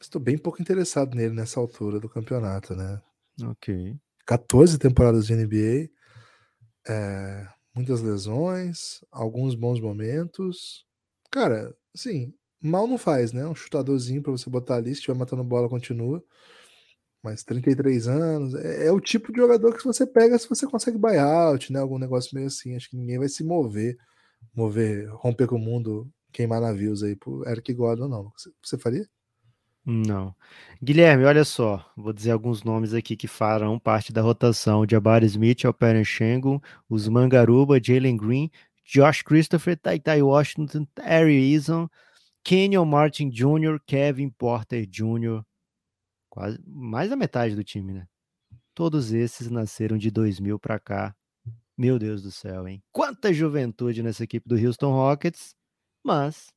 [0.01, 3.01] Estou bem pouco interessado nele nessa altura do campeonato, né?
[3.43, 3.99] Ok.
[4.25, 10.85] 14 temporadas de NBA, é, muitas lesões, alguns bons momentos.
[11.31, 13.45] Cara, sim, mal não faz, né?
[13.47, 16.23] Um chutadorzinho para você botar ali, se estiver matando bola, continua.
[17.21, 20.97] Mas 33 anos, é, é, o tipo de jogador que você pega se você consegue
[20.97, 21.79] buyout, né?
[21.79, 22.75] Algum negócio meio assim.
[22.75, 23.97] Acho que ninguém vai se mover,
[24.55, 28.31] mover, romper com o mundo, queimar navios aí pro Eric Gordon, não.
[28.37, 29.07] Você, você faria?
[29.85, 30.35] Não.
[30.83, 35.65] Guilherme, olha só, vou dizer alguns nomes aqui que farão parte da rotação: Jabari Smith,
[35.65, 38.51] Alperen Shengun, Usman Garuba, Jalen Green,
[38.85, 41.89] Josh Christopher, Tai Washington, Harry Eason,
[42.43, 45.43] Kenyon Martin Jr., Kevin Porter Jr.,
[46.29, 48.07] quase mais da metade do time, né?
[48.73, 51.15] Todos esses nasceram de 2000 para cá.
[51.77, 52.83] Meu Deus do céu, hein?
[52.91, 55.55] Quanta juventude nessa equipe do Houston Rockets,
[56.03, 56.47] mas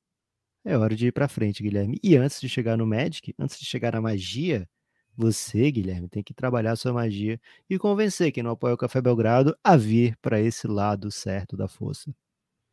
[0.64, 1.99] é hora de ir para frente, Guilherme.
[2.03, 4.68] E antes de chegar no Magic, antes de chegar na magia,
[5.16, 9.57] você, Guilherme, tem que trabalhar sua magia e convencer quem não apoia o Café Belgrado
[9.62, 12.14] a vir para esse lado certo da força.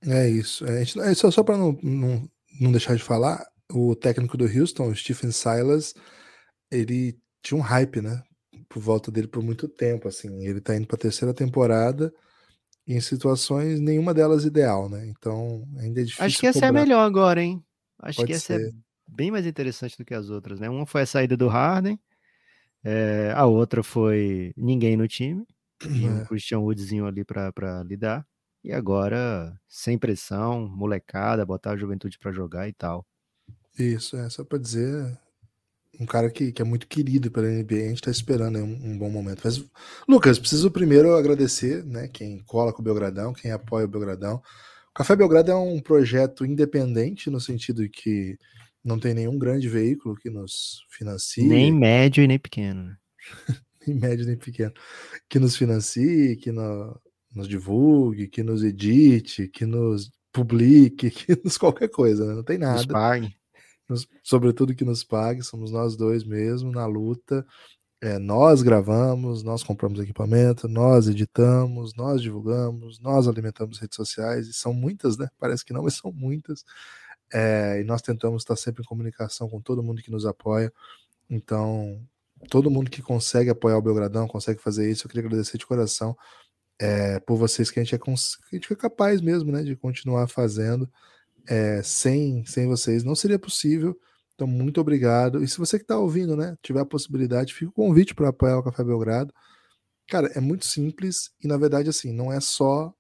[0.01, 0.65] É isso.
[0.65, 4.93] É, é só, só para não, não não deixar de falar, o técnico do Houston,
[4.95, 5.93] Stephen Silas,
[6.71, 8.23] ele tinha um hype, né?
[8.69, 10.45] Por volta dele por muito tempo, assim.
[10.45, 12.13] Ele tá indo pra terceira temporada
[12.87, 15.07] em situações, nenhuma delas ideal, né?
[15.07, 16.25] Então, ainda é difícil.
[16.25, 16.67] Acho que essa cobrar.
[16.67, 17.63] é a melhor agora, hein?
[18.01, 18.73] Acho Pode que essa é ser.
[19.07, 20.69] bem mais interessante do que as outras, né?
[20.69, 21.99] Uma foi a saída do Harden,
[22.83, 25.45] é, a outra foi ninguém no time,
[25.93, 26.23] e um É.
[26.23, 27.51] Christian Woodzinho ali pra
[27.85, 28.25] lidar.
[28.63, 33.05] E agora, sem pressão, molecada, botar a juventude pra jogar e tal.
[33.77, 35.17] Isso, é só pra dizer.
[35.99, 38.91] Um cara que, que é muito querido pela NBA, a gente tá esperando aí um,
[38.91, 39.41] um bom momento.
[39.43, 39.63] Mas,
[40.07, 44.35] Lucas, preciso primeiro agradecer, né, quem cola com o Belgradão, quem apoia o Belgradão.
[44.89, 48.37] O Café Belgrado é um projeto independente, no sentido de que
[48.83, 51.47] não tem nenhum grande veículo que nos financie.
[51.47, 52.97] Nem médio e nem pequeno, né?
[53.87, 54.73] nem médio nem pequeno,
[55.29, 56.99] que nos financie, que no-
[57.33, 62.33] nos divulgue, que nos edite, que nos publique, que nos qualquer coisa, né?
[62.35, 63.35] não tem Nos nada, pague.
[63.89, 67.45] nos- sobretudo que nos pague, somos nós dois mesmo na luta.
[68.01, 74.53] É, nós gravamos, nós compramos equipamento, nós editamos, nós divulgamos, nós alimentamos redes sociais, e
[74.53, 75.27] são muitas, né?
[75.37, 76.63] Parece que não, mas são muitas.
[77.33, 80.71] É, e nós tentamos estar sempre em comunicação com todo mundo que nos apoia.
[81.29, 82.01] Então,
[82.49, 86.15] todo mundo que consegue apoiar o Belgradão, consegue fazer isso, eu queria agradecer de coração
[86.79, 89.75] é, por vocês que a gente é, cons- a gente é capaz mesmo, né, de
[89.75, 90.89] continuar fazendo.
[91.47, 93.99] É, sem, sem vocês não seria possível.
[94.35, 95.43] Então, muito obrigado.
[95.43, 98.57] E se você que está ouvindo, né, tiver a possibilidade, fica o convite para apoiar
[98.57, 99.33] o Café Belgrado.
[100.07, 102.93] Cara, é muito simples e, na verdade, assim, não é só.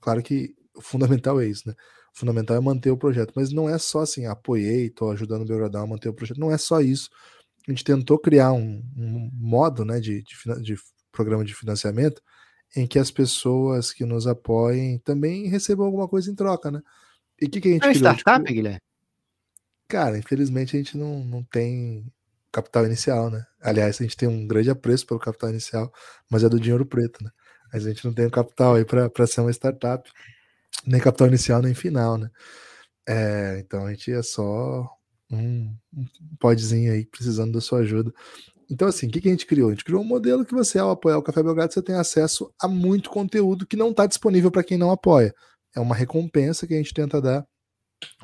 [0.00, 1.74] Claro que o fundamental é isso, né?
[2.14, 5.46] O fundamental é manter o projeto, mas não é só assim, apoiei, estou ajudando o
[5.46, 6.38] Belgradão a manter o projeto.
[6.38, 7.08] Não é só isso.
[7.66, 10.76] A gente tentou criar um, um modo né, de, de, de
[11.12, 12.20] programa de financiamento
[12.76, 16.82] em que as pessoas que nos apoiem também recebam alguma coisa em troca, né?
[17.40, 18.14] E o que, que a gente É criou?
[18.14, 18.80] startup, Tipo, Guilherme?
[19.88, 22.12] Cara, infelizmente a gente não, não tem
[22.52, 23.44] capital inicial, né?
[23.60, 25.92] Aliás, a gente tem um grande apreço pelo capital inicial,
[26.30, 27.30] mas é do dinheiro preto, né?
[27.72, 30.10] Mas a gente não tem o capital aí para ser uma startup,
[30.86, 32.30] nem capital inicial, nem final, né?
[33.06, 34.86] É, então a gente é só
[35.30, 36.06] um, um
[36.38, 38.12] podzinho aí precisando da sua ajuda.
[38.70, 39.68] Então, assim, o que, a gente criou?
[39.68, 42.52] A gente criou um modelo que você, ao apoiar o Café Belgrado, você tem acesso
[42.60, 45.34] a muito conteúdo que não está disponível para quem não apoia.
[45.74, 47.46] É uma recompensa que a gente tenta dar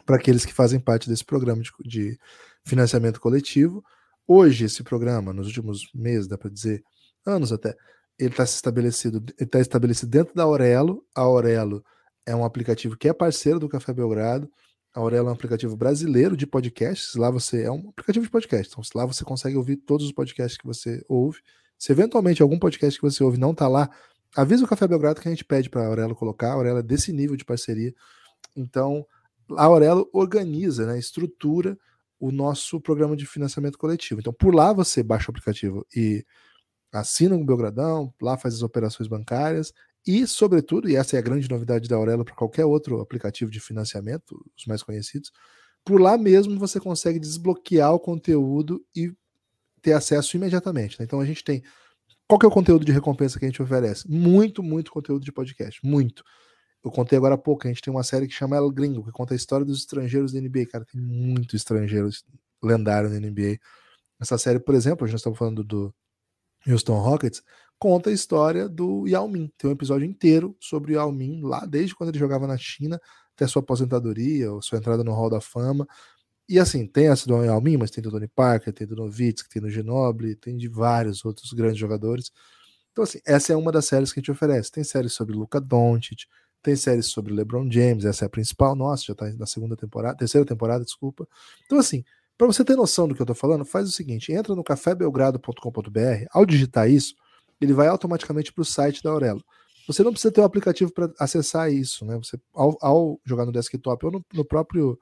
[0.04, 2.18] para aqueles que fazem parte desse programa de, de
[2.64, 3.83] financiamento coletivo.
[4.26, 6.83] Hoje, esse programa, nos últimos meses, dá para dizer,
[7.26, 7.74] anos até,
[8.18, 11.04] ele está estabelecido, ele tá estabelecido dentro da Aurelo.
[11.14, 11.83] A Aurelo
[12.26, 14.48] é um aplicativo que é parceiro do Café Belgrado.
[14.94, 17.16] A Aurelo é um aplicativo brasileiro de podcasts.
[17.16, 18.72] Lá você é um aplicativo de podcast.
[18.72, 21.40] Então, lá você consegue ouvir todos os podcasts que você ouve.
[21.76, 23.90] Se eventualmente algum podcast que você ouve não está lá,
[24.37, 26.50] avisa o Café Belgrado que a gente pede para a Aurelo colocar.
[26.50, 27.92] A Aurelo é desse nível de parceria.
[28.54, 29.04] Então,
[29.57, 31.76] a Aurelo organiza, né, estrutura
[32.20, 34.20] o nosso programa de financiamento coletivo.
[34.20, 36.24] Então, por lá você baixa o aplicativo e
[36.92, 39.72] assina o Belgradão, lá faz as operações bancárias
[40.07, 43.61] e, sobretudo, e essa é a grande novidade da Aurelo para qualquer outro aplicativo de
[43.61, 45.33] financiamento, os mais conhecidos,
[45.85, 49.12] por lá mesmo você consegue desbloquear o conteúdo e
[49.83, 50.99] ter acesso imediatamente.
[50.99, 51.05] né?
[51.05, 51.62] Então a gente tem.
[52.27, 54.11] Qual que é o conteúdo de recompensa que a gente oferece?
[54.11, 55.85] Muito, muito conteúdo de podcast.
[55.85, 56.25] Muito.
[56.83, 59.12] Eu contei agora há pouco, a gente tem uma série que chama El Gringo, que
[59.12, 60.67] conta a história dos estrangeiros da NBA.
[60.67, 62.09] Cara, tem muito estrangeiro
[62.62, 63.59] lendário na NBA.
[64.21, 65.95] Essa série, por exemplo, a gente estava falando do
[66.67, 67.43] Houston Rockets,
[67.85, 69.53] conta a história do Yao Ming.
[69.59, 72.99] Tem um episódio inteiro sobre o Yao Ming, lá desde quando ele jogava na China,
[73.35, 75.87] até sua aposentadoria, ou sua entrada no Hall da Fama.
[76.49, 79.51] E assim, tem essa do Yao Ming, mas tem do Tony Parker, tem do Novitsky,
[79.51, 82.33] tem do Ginobili, tem de vários outros grandes jogadores.
[82.90, 84.73] Então, assim, essa é uma das séries que a gente oferece.
[84.73, 86.25] Tem séries sobre Luca Doncic,
[86.62, 90.16] tem séries sobre LeBron James, essa é a principal, nossa, já tá na segunda temporada,
[90.16, 91.29] terceira temporada, desculpa.
[91.66, 92.03] Então, assim,
[92.38, 96.25] para você ter noção do que eu tô falando, faz o seguinte: entra no cafébelgrado.com.br,
[96.31, 97.14] ao digitar isso,
[97.64, 99.42] ele vai automaticamente para o site da Aurelo.
[99.87, 102.16] Você não precisa ter um aplicativo para acessar isso, né?
[102.16, 104.98] Você, ao, ao, jogar no desktop ou no, no, próprio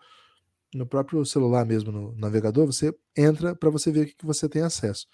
[0.74, 4.48] no próprio celular mesmo, no navegador, você entra para você ver o que, que você
[4.48, 5.06] tem acesso.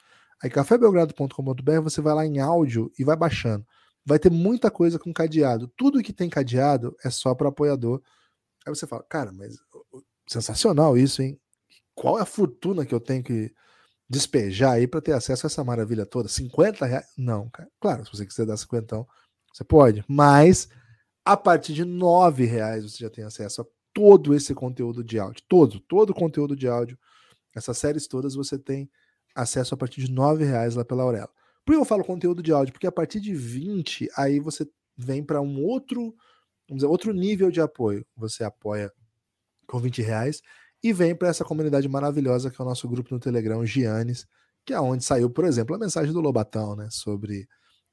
[0.42, 3.66] Aí cafébelgrado.com.br, você vai lá em áudio e vai baixando.
[4.06, 5.68] Vai ter muita coisa com cadeado.
[5.76, 8.00] Tudo que tem cadeado é só para apoiador.
[8.66, 9.56] Aí você fala, cara, mas
[10.26, 11.38] sensacional isso, hein?
[11.94, 13.52] Qual é a fortuna que eu tenho que
[14.08, 16.28] despejar aí para ter acesso a essa maravilha toda?
[16.28, 17.06] 50 reais?
[17.16, 17.68] Não, cara.
[17.80, 19.06] Claro, se você quiser dar 50,
[19.52, 20.04] você pode.
[20.08, 20.68] Mas
[21.24, 25.42] a partir de 9 reais você já tem acesso a todo esse conteúdo de áudio.
[25.48, 26.98] Todo, todo o conteúdo de áudio.
[27.54, 28.90] Essas séries todas você tem
[29.34, 31.30] acesso a partir de 9 reais lá pela Aurela.
[31.64, 32.72] Por que eu falo conteúdo de áudio?
[32.72, 34.66] Porque a partir de 20, aí você
[34.96, 36.14] vem para um outro,
[36.66, 38.06] vamos dizer, outro nível de apoio.
[38.16, 38.90] Você apoia
[39.66, 40.40] com 20 reais
[40.82, 44.26] e vem para essa comunidade maravilhosa que é o nosso grupo no Telegram, Giannis,
[44.64, 47.48] que é onde saiu, por exemplo, a mensagem do Lobatão, né, sobre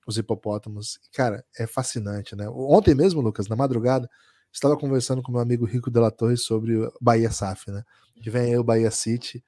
[0.05, 0.99] os hipopótamos.
[1.13, 2.47] Cara, é fascinante, né?
[2.49, 4.09] Ontem mesmo, Lucas, na madrugada,
[4.51, 7.83] estava conversando com meu amigo Rico Della Torre sobre Bahia SAF, né?
[8.21, 9.43] Que vem aí o Bahia City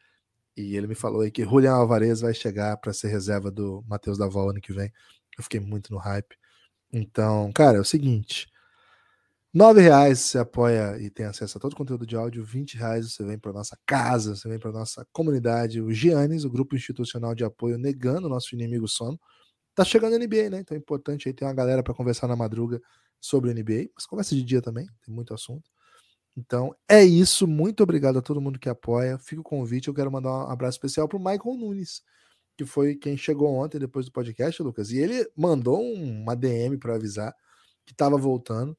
[0.57, 4.17] e ele me falou aí que Julian Alvarez vai chegar para ser reserva do Matheus
[4.17, 4.91] Davó ano que vem.
[5.37, 6.35] Eu fiquei muito no hype.
[6.91, 8.47] Então, cara, é o seguinte.
[9.53, 12.43] Nove reais você apoia e tem acesso a todo o conteúdo de áudio.
[12.43, 15.81] 20 reais você vem para nossa casa, você vem para nossa comunidade.
[15.81, 19.19] O Giannis, o grupo institucional de apoio, negando o nosso inimigo sono.
[19.73, 20.59] Tá chegando a NBA, né?
[20.59, 22.81] Então é importante aí ter uma galera para conversar na madruga
[23.21, 25.69] sobre NBA, mas conversa de dia também, tem muito assunto.
[26.35, 27.47] Então é isso.
[27.47, 29.17] Muito obrigado a todo mundo que apoia.
[29.17, 29.87] Fica o convite.
[29.87, 32.03] Eu quero mandar um abraço especial para o Michael Nunes,
[32.57, 34.91] que foi quem chegou ontem depois do podcast, Lucas.
[34.91, 37.33] E ele mandou uma DM para avisar
[37.85, 38.77] que estava voltando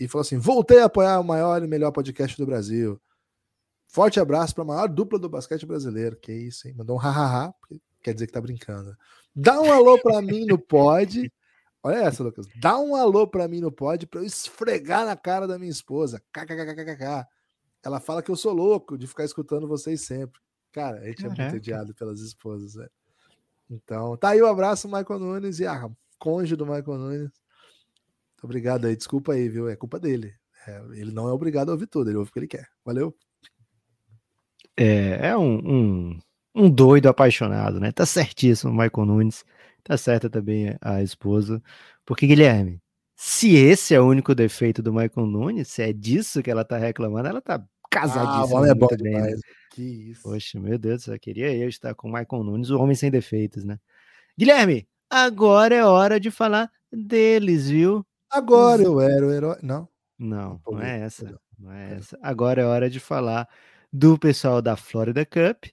[0.00, 2.98] e falou assim: voltei a apoiar o maior e melhor podcast do Brasil.
[3.86, 6.16] Forte abraço para a maior dupla do basquete brasileiro.
[6.16, 6.74] Que isso, hein?
[6.74, 8.96] Mandou um hahaha, porque quer dizer que tá brincando.
[9.36, 11.30] Dá um alô para mim no pod.
[11.82, 12.46] Olha essa, Lucas.
[12.60, 16.22] Dá um alô para mim no pod para eu esfregar na cara da minha esposa.
[16.32, 17.26] KKKKK.
[17.82, 20.40] Ela fala que eu sou louco de ficar escutando vocês sempre.
[20.72, 21.42] Cara, a gente Caraca.
[21.42, 22.90] é muito odiado pelas esposas, velho.
[23.68, 27.39] Então, tá aí o um abraço, Michael Nunes e a conge do Michael Nunes.
[28.42, 29.68] Obrigado aí, desculpa aí, viu?
[29.68, 30.34] É culpa dele.
[30.66, 32.68] É, ele não é obrigado a ouvir tudo, ele ouve o que ele quer.
[32.84, 33.14] Valeu.
[34.76, 36.18] É, é um, um,
[36.54, 37.92] um doido apaixonado, né?
[37.92, 39.44] Tá certíssimo, Michael Nunes.
[39.82, 41.62] Tá certa também a esposa.
[42.04, 42.80] Porque, Guilherme,
[43.16, 46.78] se esse é o único defeito do Michael Nunes, se é disso que ela tá
[46.78, 48.66] reclamando, ela tá casadíssima.
[48.66, 49.34] Ah, é bom bem, né?
[49.72, 50.22] Que isso.
[50.22, 53.64] Poxa, meu Deus, só queria eu estar com o Michael Nunes, o homem sem defeitos,
[53.64, 53.78] né?
[54.38, 58.06] Guilherme, agora é hora de falar deles, viu?
[58.30, 59.56] Agora eu era o herói.
[59.62, 59.88] Não.
[60.18, 61.40] Não, não é essa.
[61.58, 62.18] Não é essa.
[62.22, 63.48] Agora é hora de falar
[63.92, 65.64] do pessoal da Florida Cup,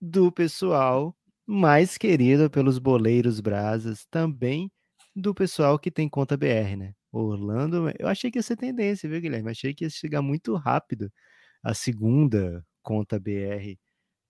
[0.00, 4.70] do pessoal mais querido pelos boleiros brasas, também
[5.14, 6.94] do pessoal que tem conta BR, né?
[7.12, 9.50] Orlando, eu achei que ia ser tendência, viu, Guilherme?
[9.50, 11.12] Achei que ia chegar muito rápido
[11.62, 13.76] a segunda conta BR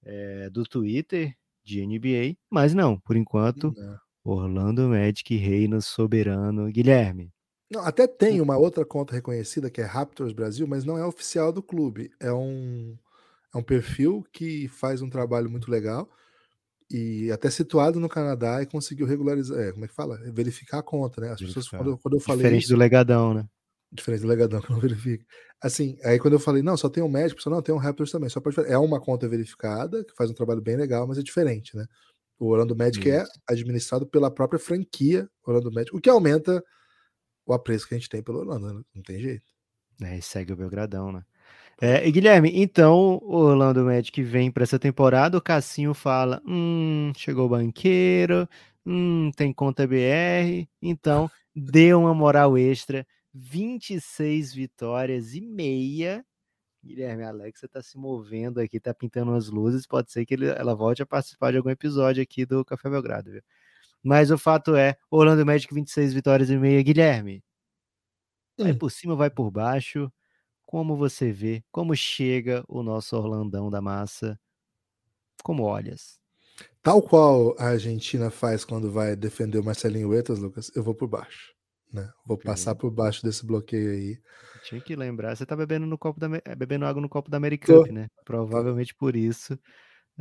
[0.04, 3.98] é, do Twitter de NBA, mas não, por enquanto, não.
[4.24, 6.70] Orlando Magic reina soberano.
[6.70, 7.32] Guilherme,
[7.72, 11.52] não, até tem uma outra conta reconhecida que é Raptors Brasil, mas não é oficial
[11.52, 12.10] do clube.
[12.20, 12.96] É um,
[13.54, 16.08] é um perfil que faz um trabalho muito legal
[16.90, 20.18] e até situado no Canadá e conseguiu regularizar, é, como é que fala?
[20.32, 21.30] Verificar a conta, né?
[21.30, 22.42] As pessoas, quando, quando eu falei.
[22.42, 23.46] Diferente isso, do Legadão, né?
[23.90, 25.24] Diferente do Legadão, que não verifica.
[25.62, 28.10] Assim, aí quando eu falei, não, só tem um médico, só não, tem um Raptors
[28.10, 28.28] também.
[28.28, 31.74] Só pode, é uma conta verificada, que faz um trabalho bem legal, mas é diferente,
[31.76, 31.86] né?
[32.38, 33.32] O Orlando Magic é isso.
[33.48, 36.62] é administrado pela própria franquia Orlando Magic, o que aumenta
[37.46, 38.82] o apreço que a gente tem pelo Orlando, né?
[38.94, 39.44] não tem jeito.
[40.00, 41.24] É, segue o Belgradão, né?
[41.80, 47.12] É, e Guilherme, então o Orlando Magic vem para essa temporada, o Cassinho fala: hum,
[47.16, 48.48] chegou o banqueiro,
[48.86, 56.24] hum, tem conta BR, então deu uma moral extra, 26 vitórias e meia.
[56.84, 60.48] Guilherme, a Alexa tá se movendo aqui, tá pintando umas luzes, pode ser que ele,
[60.48, 63.42] ela volte a participar de algum episódio aqui do Café Belgrado, viu?
[64.02, 66.82] Mas o fato é, Orlando Magic 26 vitórias e meia.
[66.82, 67.42] Guilherme,
[68.58, 68.78] vai hum.
[68.78, 70.12] por cima, vai por baixo.
[70.66, 74.40] Como você vê, como chega o nosso Orlandão da massa?
[75.44, 76.18] Como olhas?
[76.82, 81.08] Tal qual a Argentina faz quando vai defender o Marcelinho Huertas, Lucas, eu vou por
[81.08, 81.52] baixo.
[81.92, 82.10] Né?
[82.24, 84.18] Vou passar por baixo desse bloqueio aí.
[84.64, 87.82] Tinha que lembrar, você tá bebendo no copo da bebendo água no copo da American,
[87.92, 88.08] né?
[88.24, 89.58] Provavelmente por isso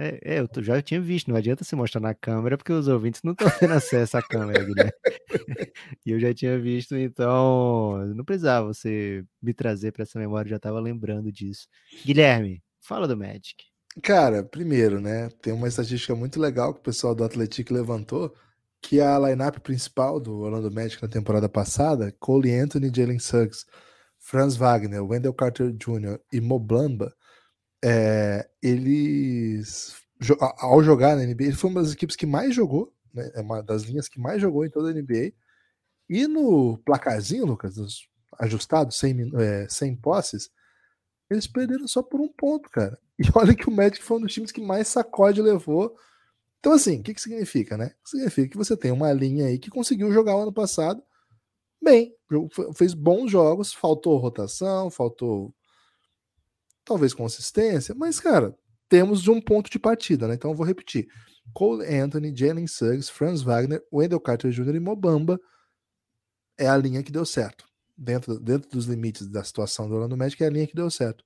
[0.01, 3.21] é, é, eu já tinha visto, não adianta se mostrar na câmera, porque os ouvintes
[3.23, 4.91] não estão tendo acesso à câmera, Guilherme.
[6.03, 10.55] e eu já tinha visto, então não precisava você me trazer para essa memória, já
[10.55, 11.67] estava lembrando disso.
[12.03, 13.63] Guilherme, fala do Magic.
[14.01, 18.33] Cara, primeiro, né, tem uma estatística muito legal que o pessoal do Atlético levantou,
[18.81, 23.65] que a lineup principal do Orlando Magic na temporada passada, Cole Anthony, Jalen Suggs,
[24.17, 26.19] Franz Wagner, Wendell Carter Jr.
[26.33, 27.13] e Moblamba,
[27.83, 29.95] é, eles,
[30.57, 33.61] ao jogar na NBA, ele foi uma das equipes que mais jogou, né, é uma
[33.61, 35.33] das linhas que mais jogou em toda a NBA.
[36.09, 37.75] E no placarzinho, Lucas,
[38.39, 40.49] ajustado, sem, é, sem posses,
[41.29, 42.99] eles perderam só por um ponto, cara.
[43.17, 45.95] E olha que o Magic foi um dos times que mais sacode levou.
[46.59, 47.93] Então, assim, o que, que significa, né?
[48.05, 51.01] Significa que você tem uma linha aí que conseguiu jogar o ano passado
[51.81, 52.13] bem,
[52.75, 55.53] fez bons jogos, faltou rotação, faltou
[56.91, 58.53] talvez consistência, mas, cara,
[58.89, 60.33] temos de um ponto de partida, né?
[60.33, 61.07] Então eu vou repetir.
[61.53, 64.75] Cole Anthony, Jalen Suggs, Franz Wagner, Wendell Carter Jr.
[64.75, 65.39] e Mobamba
[66.57, 67.65] é a linha que deu certo.
[67.97, 71.23] Dentro, dentro dos limites da situação do Orlando Magic, é a linha que deu certo.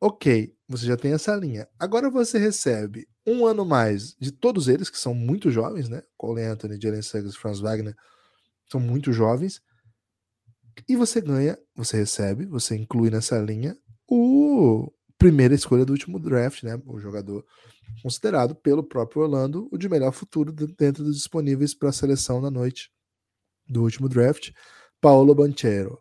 [0.00, 1.68] ok, você já tem essa linha.
[1.78, 6.02] Agora você recebe um ano mais de todos eles, que são muito jovens, né?
[6.16, 7.94] Cole Anthony, Jalen Suggs, Franz Wagner,
[8.70, 9.60] são muito jovens.
[10.88, 13.76] E você ganha, você recebe, você inclui nessa linha
[15.18, 16.80] primeira escolha do último draft, né?
[16.86, 17.44] O jogador
[18.02, 22.50] considerado pelo próprio Orlando o de melhor futuro dentro dos disponíveis para a seleção na
[22.50, 22.90] noite
[23.68, 24.50] do último draft,
[25.00, 26.00] Paulo Banchero.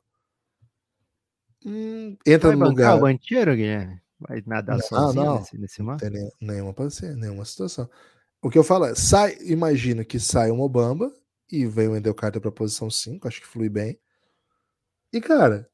[1.66, 2.97] Hum, entra Vai no lugar.
[2.97, 4.01] o Banchero, Guilherme?
[4.20, 5.39] Vai nadar Não, sozinho não.
[5.39, 5.97] nesse, nesse mar?
[6.01, 6.74] Não tem nenhuma,
[7.16, 7.89] nenhuma situação.
[8.41, 11.12] O que eu falo é, sai, imagina que sai o Mobamba
[11.51, 13.99] e vem o Endel Carter para posição 5, acho que flui bem.
[15.12, 15.70] E, cara,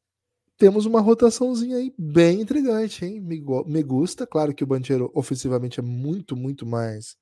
[0.57, 3.19] temos uma rotaçãozinha aí bem intrigante, hein?
[3.21, 4.25] Me, me gusta.
[4.25, 7.15] Claro que o Banchero ofensivamente é muito, muito mais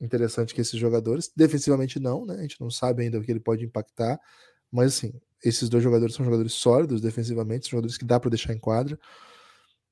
[0.00, 1.30] interessante que esses jogadores.
[1.36, 2.34] Defensivamente não, né?
[2.34, 4.18] A gente não sabe ainda o que ele pode impactar.
[4.70, 5.12] Mas, assim,
[5.44, 8.98] esses dois jogadores são jogadores sólidos defensivamente, são jogadores que dá para deixar em quadra.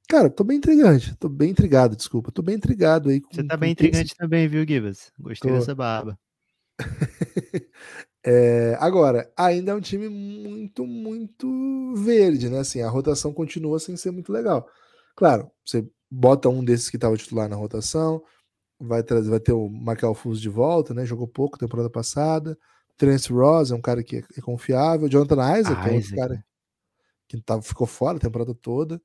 [0.09, 2.33] Cara, tô bem intrigante, tô bem intrigado, desculpa.
[2.33, 3.21] Tô bem intrigado aí.
[3.31, 5.13] Você com- tá com bem quem esse intrigante também, viu, Gibas?
[5.19, 5.59] Gostei Tô.
[5.59, 6.19] dessa barba.
[8.25, 12.59] É, agora, ainda é um time muito, muito verde, né?
[12.61, 14.69] Assim, a rotação continua sem ser muito legal.
[15.17, 18.23] Claro, você bota um desses que estava titular na rotação,
[18.79, 21.07] vai trazer, vai ter o Markel Fultz de volta, né?
[21.07, 22.59] Jogou pouco temporada passada.
[22.97, 25.09] Trent Ross é um cara que é, é confiável.
[25.09, 26.45] Jonathan Isaac, que é outro Isaac, cara né?
[27.29, 29.01] que tava, ficou fora a temporada toda.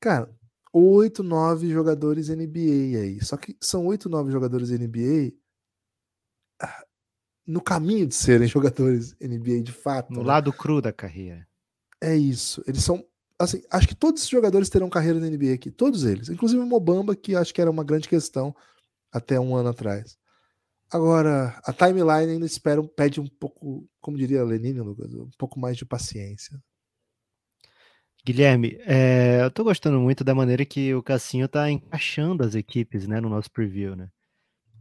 [0.00, 0.30] Cara,
[0.72, 3.24] oito, nove jogadores NBA aí.
[3.24, 5.32] Só que são oito, nove jogadores NBA
[6.60, 6.85] ah,
[7.46, 10.12] no caminho de serem jogadores NBA de fato.
[10.12, 10.26] No né?
[10.26, 11.46] lado cru da carreira.
[12.00, 12.62] É isso.
[12.66, 13.04] Eles são.
[13.38, 15.70] Assim, acho que todos esses jogadores terão carreira na NBA aqui.
[15.70, 16.28] Todos eles.
[16.28, 18.54] Inclusive o Mobamba, que acho que era uma grande questão
[19.12, 20.16] até um ano atrás.
[20.90, 25.58] Agora, a timeline ainda espera, pede um pouco, como diria a Lenine, Lucas, um pouco
[25.58, 26.58] mais de paciência.
[28.24, 33.06] Guilherme, é, eu tô gostando muito da maneira que o Cassinho tá encaixando as equipes,
[33.06, 34.10] né, no nosso preview, né?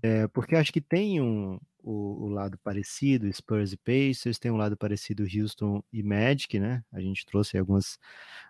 [0.01, 4.57] É, porque acho que tem um, o, o lado parecido, Spurs e Pacers, tem um
[4.57, 6.83] lado parecido Houston e Magic, né?
[6.91, 7.99] A gente trouxe algumas,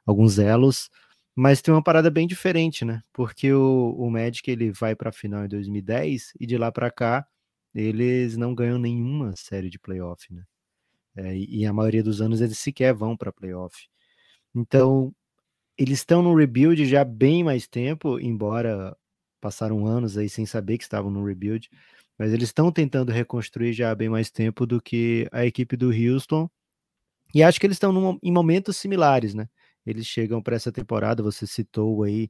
[0.05, 0.89] alguns elos,
[1.35, 3.03] mas tem uma parada bem diferente, né?
[3.11, 6.89] Porque o, o Magic ele vai para a final em 2010 e de lá para
[6.89, 7.27] cá
[7.73, 10.43] eles não ganham nenhuma série de playoff, né?
[11.17, 13.87] É, e, a maioria dos anos eles sequer vão para playoff.
[14.53, 15.13] Então,
[15.77, 18.95] eles estão no rebuild já bem mais tempo, embora
[19.41, 21.69] passaram anos aí sem saber que estavam no rebuild,
[22.17, 25.89] mas eles estão tentando reconstruir já há bem mais tempo do que a equipe do
[25.91, 26.49] Houston.
[27.33, 29.47] E acho que eles estão em momentos similares, né?
[29.85, 32.29] Eles chegam para essa temporada, você citou aí,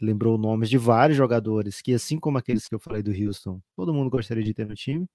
[0.00, 3.94] lembrou nomes de vários jogadores que, assim como aqueles que eu falei do Houston, todo
[3.94, 5.06] mundo gostaria de ter no time.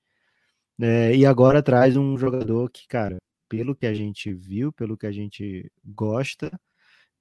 [0.77, 1.15] né?
[1.15, 3.17] e agora traz um jogador que, cara,
[3.49, 6.59] pelo que a gente viu, pelo que a gente gosta,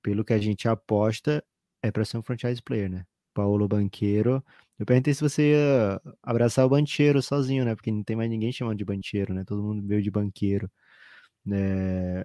[0.03, 1.45] pelo que a gente aposta,
[1.83, 3.05] é para ser um franchise player, né?
[3.35, 4.45] Paulo Banqueiro.
[4.79, 7.75] Eu perguntei se você ia abraçar o Banqueiro sozinho, né?
[7.75, 9.45] Porque não tem mais ninguém chamando de Banqueiro, né?
[9.45, 10.71] Todo mundo veio de Banqueiro.
[11.45, 12.25] né?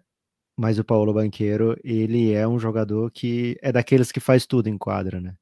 [0.58, 4.78] Mas o Paulo Banqueiro, ele é um jogador que é daqueles que faz tudo em
[4.78, 5.36] quadra, né?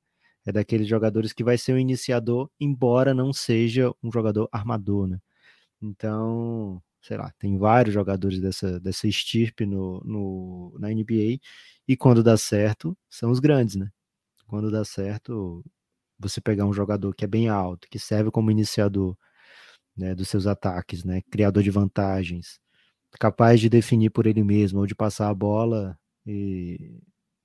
[0.46, 5.20] É daqueles jogadores que vai ser um iniciador, embora não seja um jogador armador, né?
[5.82, 11.40] Então, sei lá, tem vários jogadores dessa, dessa estirpe no, no, na NBA,
[11.88, 13.90] e quando dá certo, são os grandes, né?
[14.48, 15.64] Quando dá certo,
[16.22, 19.18] você pegar um jogador que é bem alto, que serve como iniciador
[19.96, 21.22] né, dos seus ataques, né?
[21.32, 22.60] Criador de vantagens,
[23.20, 27.00] capaz de definir por ele mesmo, ou de passar a bola e,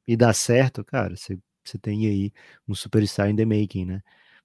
[0.06, 2.32] e dar certo, cara, você, você tem aí
[2.68, 4.02] um superstar in the making, né?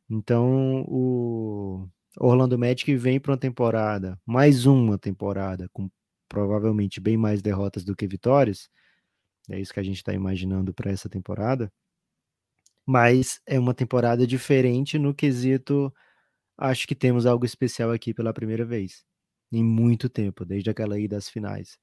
[0.09, 1.87] Então, o
[2.19, 5.89] Orlando Magic vem para uma temporada, mais uma temporada, com
[6.29, 8.69] provavelmente bem mais derrotas do que vitórias.
[9.49, 11.71] É isso que a gente está imaginando para essa temporada.
[12.85, 15.93] Mas é uma temporada diferente no quesito.
[16.57, 19.03] Acho que temos algo especial aqui pela primeira vez,
[19.51, 21.77] em muito tempo, desde aquela ida às finais.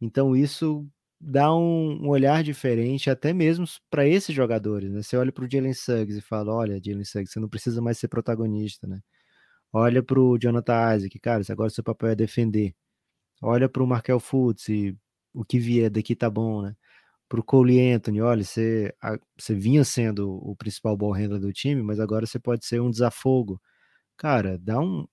[0.00, 0.88] Então, isso
[1.20, 4.90] dá um, um olhar diferente, até mesmo para esses jogadores.
[4.92, 5.02] Né?
[5.02, 7.98] Você olha para o Jalen Suggs e fala: olha, Jalen Suggs, você não precisa mais
[7.98, 9.00] ser protagonista, né?
[9.72, 12.74] Olha para o Jonathan Isaac, cara, agora seu papel é defender.
[13.42, 14.96] Olha para o Markel Fultz e
[15.34, 16.76] o que vier daqui tá bom, né?
[17.28, 21.52] Para o Cole Anthony, olha, você, a, você vinha sendo o principal ball handler do
[21.52, 23.60] time, mas agora você pode ser um desafogo.
[24.16, 25.06] Cara, dá um,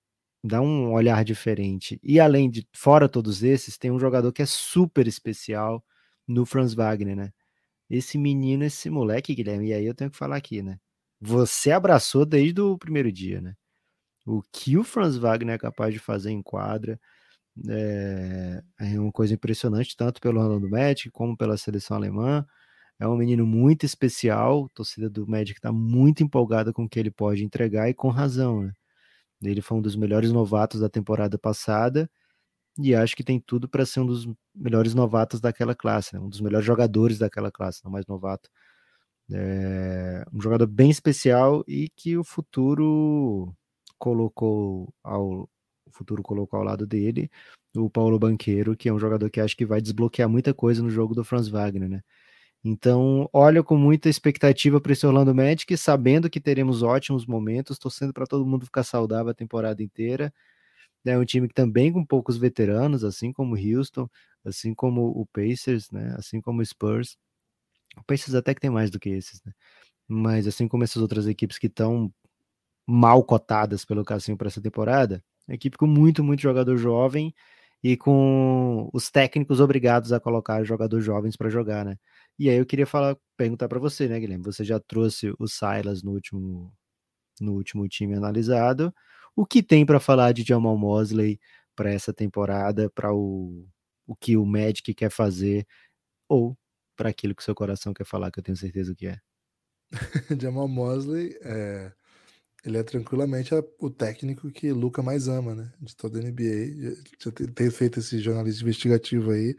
[0.44, 2.00] dá um olhar diferente.
[2.04, 5.84] E além de, fora todos esses, tem um jogador que é super especial
[6.28, 7.32] no Franz Wagner, né?
[7.90, 10.80] Esse menino, esse moleque, Guilherme, e aí eu tenho que falar aqui, né?
[11.22, 13.56] Você abraçou desde o primeiro dia, né?
[14.26, 17.00] O que o Franz Wagner é capaz de fazer em quadra
[17.70, 22.46] é, é uma coisa impressionante, tanto pelo Orlando Magic como pela seleção alemã.
[23.00, 27.00] É um menino muito especial, a torcida do Magic está muito empolgada com o que
[27.00, 28.74] ele pode entregar e com razão, né?
[29.44, 32.10] Ele foi um dos melhores novatos da temporada passada
[32.78, 36.20] e acho que tem tudo para ser um dos melhores novatos daquela classe, né?
[36.20, 38.50] um dos melhores jogadores daquela classe, não mais novato.
[39.32, 43.54] É um jogador bem especial e que o futuro
[43.98, 45.50] colocou ao
[45.96, 47.30] futuro colocou ao lado dele
[47.76, 50.90] o Paulo Banqueiro, que é um jogador que acho que vai desbloquear muita coisa no
[50.90, 52.02] jogo do Franz Wagner, né?
[52.64, 58.12] Então, olha com muita expectativa para esse Orlando Magic, sabendo que teremos ótimos momentos, torcendo
[58.12, 60.34] para todo mundo ficar saudável a temporada inteira.
[61.06, 64.10] É um time que também com poucos veteranos, assim como o Houston,
[64.44, 66.16] assim como o Pacers, né?
[66.18, 67.18] Assim como o Spurs.
[67.98, 69.54] O Pacers até que tem mais do que esses, né?
[70.08, 72.12] Mas assim como essas outras equipes que estão
[72.88, 75.24] mal cotadas pelo Cassinho para essa temporada,
[75.54, 77.34] equipe com muito, muito jogador jovem
[77.84, 81.98] e com os técnicos obrigados a colocar jogadores jovens para jogar, né?
[82.40, 84.44] E aí eu queria falar, perguntar para você, né, Guilherme?
[84.44, 86.74] Você já trouxe o Silas no último,
[87.40, 88.94] no último time analisado.
[89.36, 91.40] O que tem para falar de Jamal Mosley
[91.76, 93.68] para essa temporada, para o,
[94.08, 95.68] o que o Magic quer fazer,
[96.30, 96.58] ou
[96.96, 99.20] para aquilo que seu coração quer falar, que eu tenho certeza que é?
[100.42, 101.92] Jamal Mosley é,
[102.66, 105.72] ele é tranquilamente o técnico que Luca mais ama, né?
[105.80, 106.96] De toda a NBA.
[107.20, 109.56] Já ter feito esse jornalismo investigativo aí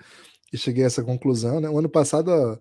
[0.53, 1.69] e cheguei a essa conclusão, né?
[1.69, 2.59] O ano passado a,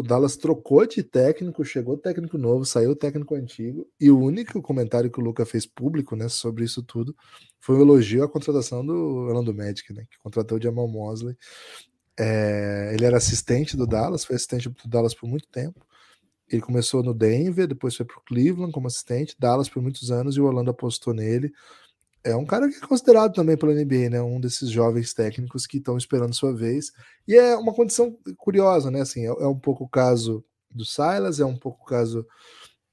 [0.00, 5.10] o Dallas trocou de técnico, chegou técnico novo, saiu técnico antigo, e o único comentário
[5.10, 7.14] que o Luca fez público, né, sobre isso tudo,
[7.60, 11.36] foi um elogio à contratação do Orlando Magic, né, que contratou o Jamal Mosley.
[12.18, 15.84] É, ele era assistente do Dallas, foi assistente do Dallas por muito tempo.
[16.50, 20.36] Ele começou no Denver, depois foi para o Cleveland como assistente, Dallas por muitos anos,
[20.36, 21.52] e o Orlando apostou nele
[22.22, 24.20] é um cara que é considerado também pela NBA, né?
[24.20, 26.92] Um desses jovens técnicos que estão esperando sua vez.
[27.26, 29.00] E é uma condição curiosa, né?
[29.00, 32.26] Assim, é, é, um pouco o caso do Silas, é um pouco o caso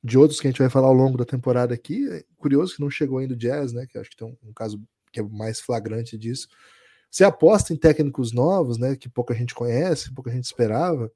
[0.03, 2.07] de outros que a gente vai falar ao longo da temporada aqui.
[2.09, 3.85] É curioso que não chegou ainda o Jazz, né?
[3.85, 4.81] Que acho que tem um, um caso
[5.11, 6.47] que é mais flagrante disso.
[7.11, 8.95] Você aposta em técnicos novos, né?
[8.95, 11.11] Que pouca gente conhece, pouca gente esperava,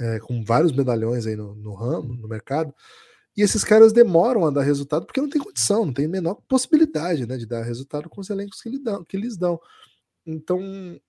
[0.00, 2.74] é, com vários medalhões aí no, no ramo, no mercado.
[3.36, 7.26] E esses caras demoram a dar resultado porque não tem condição, não tem menor possibilidade
[7.26, 9.58] né, de dar resultado com os elencos que, lhe dão, que eles dão.
[10.26, 10.60] Então,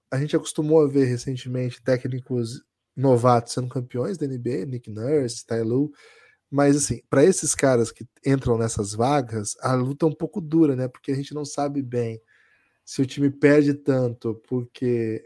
[0.10, 2.64] a gente acostumou a ver recentemente técnicos
[2.96, 5.92] novatos sendo campeões da NBA, Nick Nurse, Ty Lue,
[6.50, 10.76] mas assim, para esses caras que entram nessas vagas, a luta é um pouco dura,
[10.76, 10.88] né?
[10.88, 12.22] Porque a gente não sabe bem
[12.86, 15.26] se o time perde tanto porque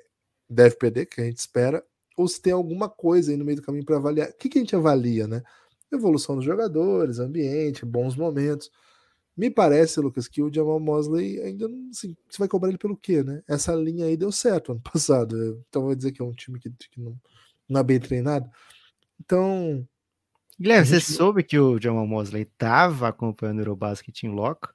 [0.49, 1.83] deve perder, que a gente espera,
[2.18, 4.30] ou se tem alguma coisa aí no meio do caminho para avaliar.
[4.30, 5.41] O que, que a gente avalia, né?
[5.91, 8.70] evolução dos jogadores, ambiente, bons momentos.
[9.36, 11.89] Me parece, Lucas, que o Jamal Mosley ainda não.
[11.89, 13.43] Assim, você vai cobrar ele pelo quê, né?
[13.47, 15.63] Essa linha aí deu certo ano passado.
[15.70, 17.15] Então vou dizer que é um time que, que não,
[17.70, 18.49] não é bem treinado.
[19.20, 19.88] Então.
[20.59, 21.03] Guilherme, gente...
[21.03, 24.74] você soube que o Jamal Mosley estava acompanhando o Eurobasket em loco?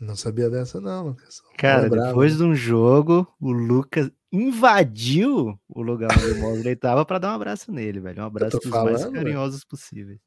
[0.00, 1.42] Não sabia dessa, não, Lucas.
[1.58, 2.38] Cara, depois né?
[2.38, 7.34] de um jogo, o Lucas invadiu o lugar onde o Mosley estava para dar um
[7.34, 8.22] abraço nele, velho.
[8.22, 10.18] Um abraço dos falando, mais carinhosos possíveis.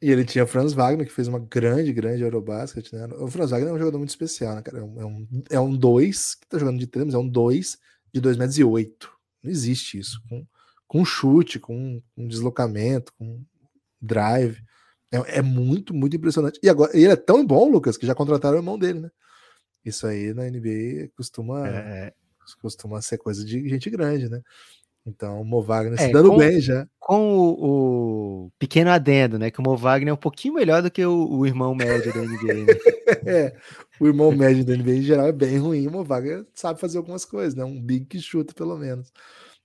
[0.00, 3.06] E ele tinha o Franz Wagner, que fez uma grande, grande Eurobasket, né?
[3.18, 4.78] O Franz Wagner é um jogador muito especial, né, cara?
[4.78, 7.78] É um, é um 2 é que tá jogando de 3, mas é um 2
[8.12, 9.10] de 2 metros e 8.
[9.42, 10.22] Não existe isso.
[10.28, 10.46] Com,
[10.86, 13.42] com chute, com, com deslocamento, com
[14.00, 14.62] drive.
[15.12, 16.58] É, é, muito, muito impressionante.
[16.62, 19.10] E agora, ele é tão bom, Lucas, que já contrataram o irmão dele, né?
[19.84, 22.12] Isso aí na NBA costuma, é...
[22.60, 24.42] costuma ser coisa de gente grande, né?
[25.06, 26.84] Então, o Mo Wagner é, se dando com, bem já.
[26.98, 29.52] Com o, o, pequeno adendo, né?
[29.52, 32.20] Que o Mo Wagner é um pouquinho melhor do que o, o irmão médio da
[32.20, 32.54] NBA.
[32.54, 32.72] Né?
[33.24, 33.56] é,
[34.00, 35.86] o irmão médio da NBA em geral é bem ruim.
[35.86, 37.64] O Mo Wagner sabe fazer algumas coisas, né?
[37.64, 39.12] Um big que chuta, pelo menos.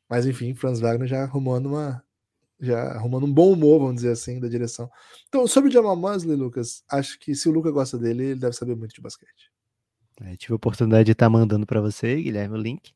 [0.07, 2.03] Mas enfim, Franz Wagner já arrumando uma.
[2.61, 4.89] Já arrumando um bom humor, vamos dizer assim, da direção.
[5.27, 8.53] Então, sobre o Jamal Mosley, Lucas, acho que se o Lucas gosta dele, ele deve
[8.53, 9.51] saber muito de basquete.
[10.21, 12.93] É, tive a oportunidade de estar mandando para você, Guilherme, o link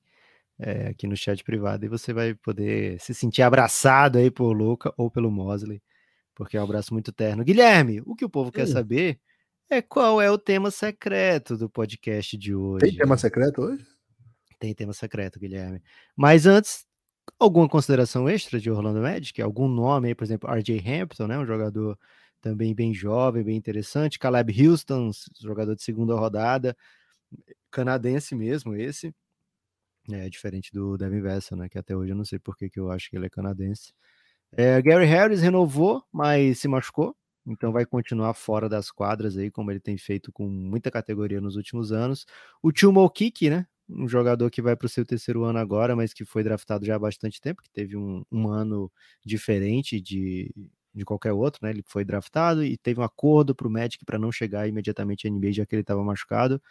[0.60, 4.94] é, aqui no chat privado e você vai poder se sentir abraçado aí por Luca
[4.98, 5.82] ou pelo Mosley,
[6.34, 7.44] porque é um abraço muito terno.
[7.44, 9.20] Guilherme, o que o povo quer saber
[9.70, 12.86] é qual é o tema secreto do podcast de hoje.
[12.86, 13.86] Tem tema secreto hoje?
[14.60, 15.82] Tem tema secreto, Guilherme.
[16.16, 16.86] Mas antes,
[17.40, 19.42] alguma consideração extra de Orlando Magic?
[19.42, 21.38] Algum nome aí, por exemplo, RJ Hampton, né?
[21.38, 21.98] Um jogador
[22.42, 24.20] também bem jovem, bem interessante.
[24.20, 25.12] Caleb Houston,
[25.42, 26.76] jogador de segunda rodada,
[27.72, 29.14] canadense mesmo esse.
[30.12, 31.68] É diferente do Devin Vessel, né?
[31.68, 33.94] Que até hoje eu não sei por que, que eu acho que ele é canadense.
[34.52, 37.16] É, Gary Harris renovou, mas se machucou,
[37.46, 41.56] então vai continuar fora das quadras aí, como ele tem feito com muita categoria nos
[41.56, 42.26] últimos anos.
[42.62, 43.68] O Timo Kiki, né?
[43.90, 46.96] Um jogador que vai para o seu terceiro ano agora, mas que foi draftado já
[46.96, 48.92] há bastante tempo, que teve um, um ano
[49.24, 50.52] diferente de,
[50.94, 51.70] de qualquer outro, né?
[51.70, 55.32] Ele foi draftado e teve um acordo para o Magic para não chegar imediatamente à
[55.32, 56.62] NBA, já que ele estava machucado.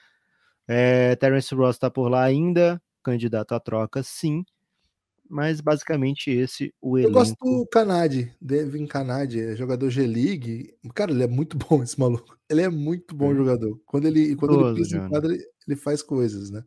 [0.66, 4.44] É, Terence Ross está por lá ainda, candidato à troca, sim.
[5.28, 7.10] Mas basicamente esse o elenco.
[7.10, 10.74] Eu gosto do Canadi, Devin Canadi, é jogador G-League.
[10.94, 12.38] Cara, ele é muito bom esse maluco.
[12.48, 13.34] Ele é muito bom é.
[13.34, 13.80] jogador.
[13.86, 16.62] Quando ele, quando Todo, ele pisa em quadra, ele, ele faz coisas, né?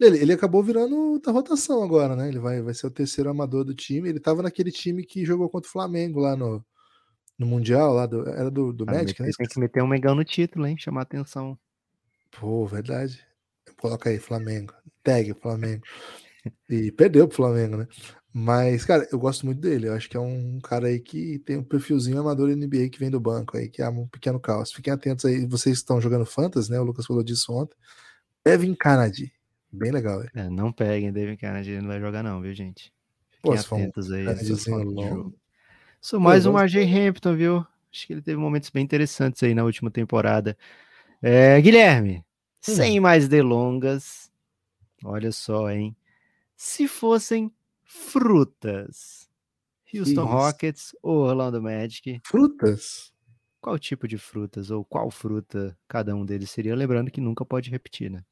[0.00, 2.28] Ele, ele acabou virando da rotação agora, né?
[2.28, 4.08] Ele vai, vai ser o terceiro amador do time.
[4.08, 6.64] Ele tava naquele time que jogou contra o Flamengo lá no,
[7.36, 9.30] no Mundial, lá do, era do, do ah, Magic, né?
[9.36, 10.76] Tem que meter um Megão no título, hein?
[10.78, 11.58] Chamar atenção.
[12.30, 13.24] Pô, verdade.
[13.80, 14.72] Coloca aí, Flamengo.
[15.02, 15.82] Tag, Flamengo.
[16.68, 17.88] E perdeu pro Flamengo, né?
[18.32, 19.88] Mas, cara, eu gosto muito dele.
[19.88, 23.10] Eu acho que é um cara aí que tem um perfilzinho amador NBA que vem
[23.10, 24.72] do banco aí, que é um pequeno caos.
[24.72, 26.78] Fiquem atentos aí, vocês estão jogando Fantasy, né?
[26.78, 27.76] O Lucas falou disso ontem.
[28.44, 29.32] Devin Kennedy.
[29.70, 32.92] Bem legal, é, não peguem Devin Kennedy, ele não vai jogar, não, viu, gente?
[33.30, 34.24] Fiquem Pô, atentos aí.
[36.00, 37.66] Sou mais um RJ Hampton, viu?
[37.92, 40.56] Acho que ele teve momentos bem interessantes aí na última temporada.
[41.20, 42.22] É, Guilherme, hum.
[42.60, 44.30] sem mais delongas,
[45.04, 45.94] olha só, hein?
[46.56, 47.52] Se fossem
[47.84, 49.28] frutas,
[49.92, 50.24] Houston Isso.
[50.24, 52.20] Rockets ou Orlando Magic?
[52.24, 53.12] Frutas?
[53.60, 56.76] Qual tipo de frutas ou qual fruta cada um deles seria?
[56.76, 58.24] Lembrando que nunca pode repetir, né?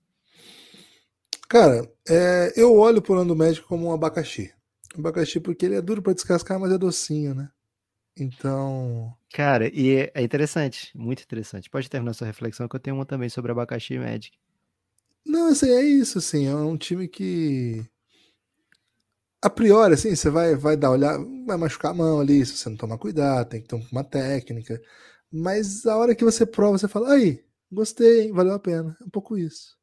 [1.49, 4.53] Cara, é, eu olho pro Orlando Magic como um abacaxi.
[4.97, 7.49] abacaxi porque ele é duro para descascar, mas é docinho, né?
[8.19, 9.15] Então.
[9.33, 11.69] Cara, e é interessante, muito interessante.
[11.71, 14.37] Pode terminar sua reflexão, que eu tenho uma também sobre abacaxi e Magic.
[15.25, 16.47] Não, assim, é isso, assim.
[16.47, 17.85] É um time que.
[19.43, 22.69] A priori, assim, você vai, vai dar olhar, vai machucar a mão ali, se você
[22.69, 24.81] não tomar cuidado, tem que ter uma técnica.
[25.31, 28.97] Mas a hora que você prova, você fala, aí, gostei, hein, valeu a pena.
[29.01, 29.77] É um pouco isso.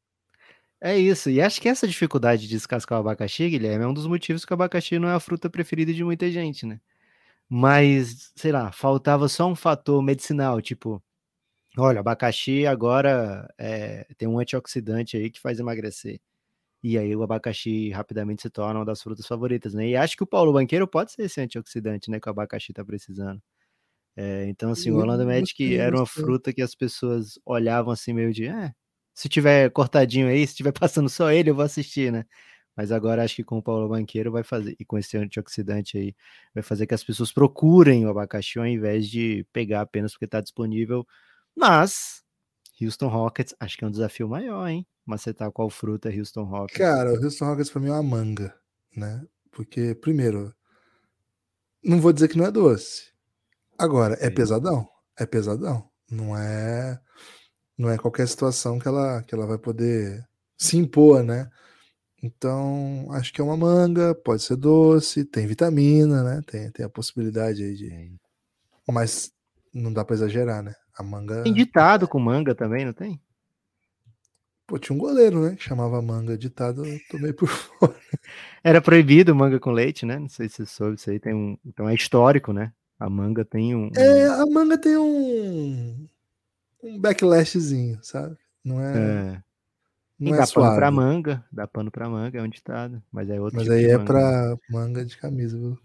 [0.86, 1.30] É isso.
[1.30, 4.52] E acho que essa dificuldade de descascar o abacaxi, Guilherme, é um dos motivos que
[4.52, 6.78] o abacaxi não é a fruta preferida de muita gente, né?
[7.48, 11.02] Mas, sei lá, faltava só um fator medicinal, tipo,
[11.78, 16.20] olha, abacaxi agora é, tem um antioxidante aí que faz emagrecer.
[16.82, 19.88] E aí o abacaxi rapidamente se torna uma das frutas favoritas, né?
[19.88, 22.20] E acho que o Paulo Banqueiro pode ser esse antioxidante, né?
[22.20, 23.42] Que o abacaxi tá precisando.
[24.16, 28.32] É, então, assim, o Orlando Magic era uma fruta que as pessoas olhavam assim meio
[28.34, 28.74] de, é,
[29.14, 32.26] se tiver cortadinho aí, se tiver passando só ele, eu vou assistir, né?
[32.76, 36.14] Mas agora acho que com o Paulo Banqueiro vai fazer, e com esse antioxidante aí,
[36.52, 40.40] vai fazer que as pessoas procurem o abacaxi ao invés de pegar apenas porque está
[40.40, 41.06] disponível.
[41.56, 42.24] Mas,
[42.82, 44.84] Houston Rockets, acho que é um desafio maior, hein?
[45.06, 46.76] Macetar qual fruta é Houston Rockets.
[46.76, 48.52] Cara, o Houston Rockets para mim é uma manga,
[48.96, 49.24] né?
[49.52, 50.52] Porque, primeiro,
[51.84, 53.12] não vou dizer que não é doce.
[53.78, 54.88] Agora, é pesadão.
[55.16, 55.88] É pesadão.
[56.10, 57.00] Não é
[57.76, 60.24] não é qualquer situação que ela, que ela vai poder
[60.56, 61.50] se impor, né?
[62.22, 66.40] Então, acho que é uma manga, pode ser doce, tem vitamina, né?
[66.46, 68.12] Tem, tem a possibilidade aí de.
[68.88, 69.30] Mas
[69.74, 70.74] não dá para exagerar, né?
[70.96, 71.42] A manga.
[71.42, 73.20] Tem ditado com manga também, não tem?
[74.66, 75.56] Pô, tinha um goleiro, né?
[75.56, 77.48] Que chamava manga ditado, eu tomei por
[77.78, 77.94] fora.
[78.62, 80.18] Era proibido manga com leite, né?
[80.18, 81.58] Não sei se você soube, isso aí tem um.
[81.66, 82.72] Então é histórico, né?
[82.98, 83.90] A manga tem um.
[83.94, 86.08] É, a manga tem um
[86.84, 88.36] um backlashzinho, sabe?
[88.64, 88.92] Não é.
[89.36, 89.42] é.
[90.18, 90.68] Não é dá suave.
[90.68, 93.02] pano pra manga, dá pano pra manga, é um ditado.
[93.10, 95.78] Mas é outro Mas tipo aí é pra manga de camisa, viu?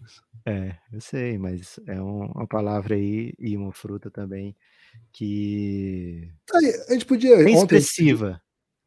[0.46, 4.54] É, eu sei, mas é um, uma palavra aí e uma fruta também
[5.12, 6.30] que.
[6.54, 7.36] Aí, a gente podia.
[7.38, 8.40] Bem expressiva.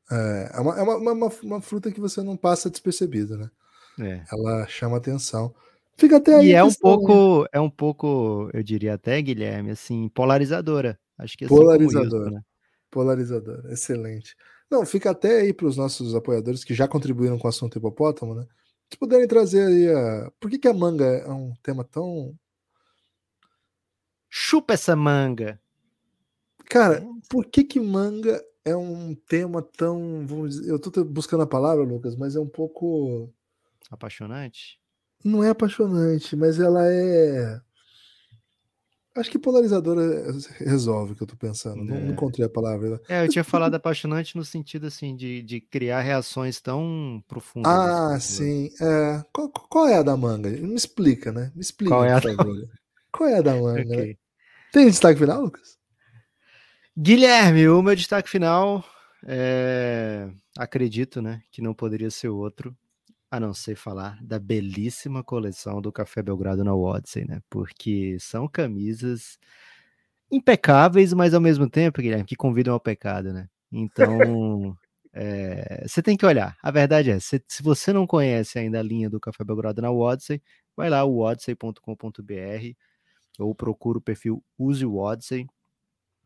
[0.10, 3.50] É, é, uma, é uma, uma, uma, fruta que você não passa despercebida, né?
[4.00, 4.24] É.
[4.32, 5.54] Ela chama atenção.
[5.98, 6.48] Fica até aí.
[6.48, 11.00] E é um pouco, é um pouco, eu diria até, Guilherme, assim, polarizadora.
[11.18, 12.28] Acho que assim polarizador.
[12.28, 12.42] Isso, né?
[12.90, 14.36] Polarizador, excelente.
[14.70, 18.36] Não, fica até aí para os nossos apoiadores que já contribuíram com o assunto hipopótamo,
[18.36, 18.46] né?
[18.92, 20.32] Se puderem trazer aí a.
[20.40, 22.38] Por que, que a manga é um tema tão.
[24.30, 25.60] Chupa essa manga!
[26.66, 30.26] Cara, por que que manga é um tema tão.
[30.26, 33.32] Vamos dizer, eu tô buscando a palavra, Lucas, mas é um pouco.
[33.92, 34.80] Apaixonante?
[35.24, 37.62] Não é apaixonante, mas ela é.
[39.16, 41.82] Acho que polarizadora resolve o que eu tô pensando.
[41.82, 41.86] É.
[41.86, 43.00] Não, não, encontrei a palavra.
[43.08, 47.72] É, eu tinha falado apaixonante no sentido assim de, de criar reações tão profundas.
[47.72, 48.72] Ah, sim.
[48.82, 49.24] É.
[49.32, 50.50] Qual, qual, é a da manga?
[50.50, 51.52] Me explica, né?
[51.54, 51.94] Me explica.
[51.94, 52.70] Qual é a da manga?
[53.12, 53.82] Qual é a da manga?
[53.82, 54.08] okay.
[54.08, 54.16] né?
[54.72, 55.78] Tem destaque final, Lucas?
[56.98, 58.84] Guilherme, o meu destaque final
[59.26, 60.30] é...
[60.58, 62.76] acredito, né, que não poderia ser outro
[63.34, 67.42] a não ser falar da belíssima coleção do Café Belgrado na Odyssey, né?
[67.50, 69.40] Porque são camisas
[70.32, 73.50] impecáveis, mas ao mesmo tempo, Guilherme, que convidam ao pecado, né?
[73.72, 74.78] Então,
[75.14, 76.56] É, você tem que olhar.
[76.62, 79.92] A verdade é, se, se, você não conhece ainda a linha do Café Belgrado na
[79.92, 80.40] Odyssey,
[80.78, 82.76] vai lá, odyssey.com.br
[83.40, 85.48] ou procura o perfil Use o Odyssey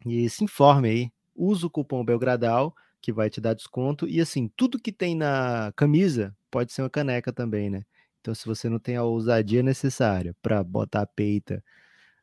[0.06, 1.12] e se informe aí.
[1.34, 4.08] Usa o cupom Belgradal, que vai te dar desconto.
[4.10, 7.84] E assim, tudo que tem na camisa pode ser uma caneca também, né?
[8.22, 11.64] Então, se você não tem a ousadia necessária para botar a peita,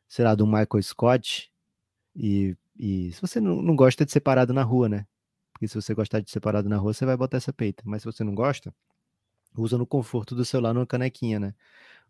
[0.07, 1.51] sei lá, do Michael Scott,
[2.15, 5.07] e, e se você não, não gosta de ser parado na rua, né?
[5.53, 7.83] Porque se você gostar de ser parado na rua, você vai botar essa peita.
[7.85, 8.73] Mas se você não gosta,
[9.57, 11.55] usa no conforto do celular numa canequinha, né?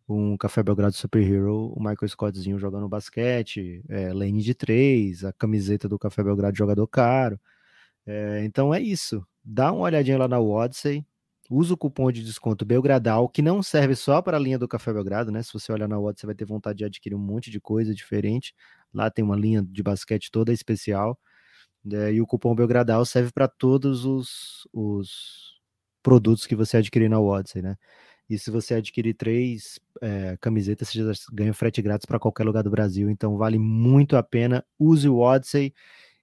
[0.07, 5.33] Um Café Belgrado Super Hero, o Michael Scottzinho jogando basquete, é, lane de três, a
[5.33, 7.39] camiseta do Café Belgrado jogador caro.
[8.05, 9.25] É, então é isso.
[9.43, 11.05] Dá uma olhadinha lá na Odyssey,
[11.49, 14.91] usa o cupom de desconto Belgradal, que não serve só para a linha do Café
[14.93, 15.43] Belgrado, né?
[15.43, 17.93] Se você olhar na Odyssey, você vai ter vontade de adquirir um monte de coisa
[17.93, 18.53] diferente.
[18.93, 21.19] Lá tem uma linha de basquete toda especial.
[21.83, 22.13] Né?
[22.13, 25.59] E o cupom Belgradal serve para todos os, os
[26.01, 27.77] produtos que você adquirir na Odyssey, né?
[28.29, 32.63] E se você adquirir três é, camisetas, você já ganha frete grátis para qualquer lugar
[32.63, 33.09] do Brasil.
[33.09, 34.65] Então vale muito a pena.
[34.79, 35.73] Use o Odyssey.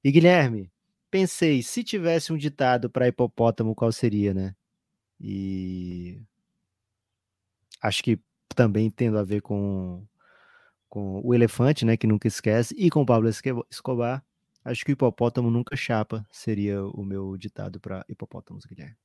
[0.03, 0.71] E Guilherme,
[1.11, 4.55] pensei, se tivesse um ditado para hipopótamo, qual seria, né?
[5.23, 6.21] E
[7.81, 8.19] acho que
[8.55, 10.05] também tendo a ver com,
[10.89, 13.31] com o elefante, né, que nunca esquece, e com Pablo
[13.71, 14.25] Escobar,
[14.65, 18.97] acho que o hipopótamo nunca chapa seria o meu ditado para hipopótamos, Guilherme.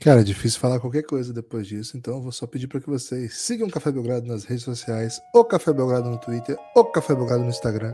[0.00, 3.36] Cara, é difícil falar qualquer coisa depois disso, então vou só pedir para que vocês
[3.36, 7.42] sigam o Café Belgrado nas redes sociais, o Café Belgrado no Twitter, o Café Belgrado
[7.42, 7.92] no Instagram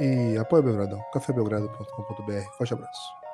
[0.00, 2.56] e apoie o Belgradão, cafébelgrado.com.br.
[2.56, 3.27] Forte abraço.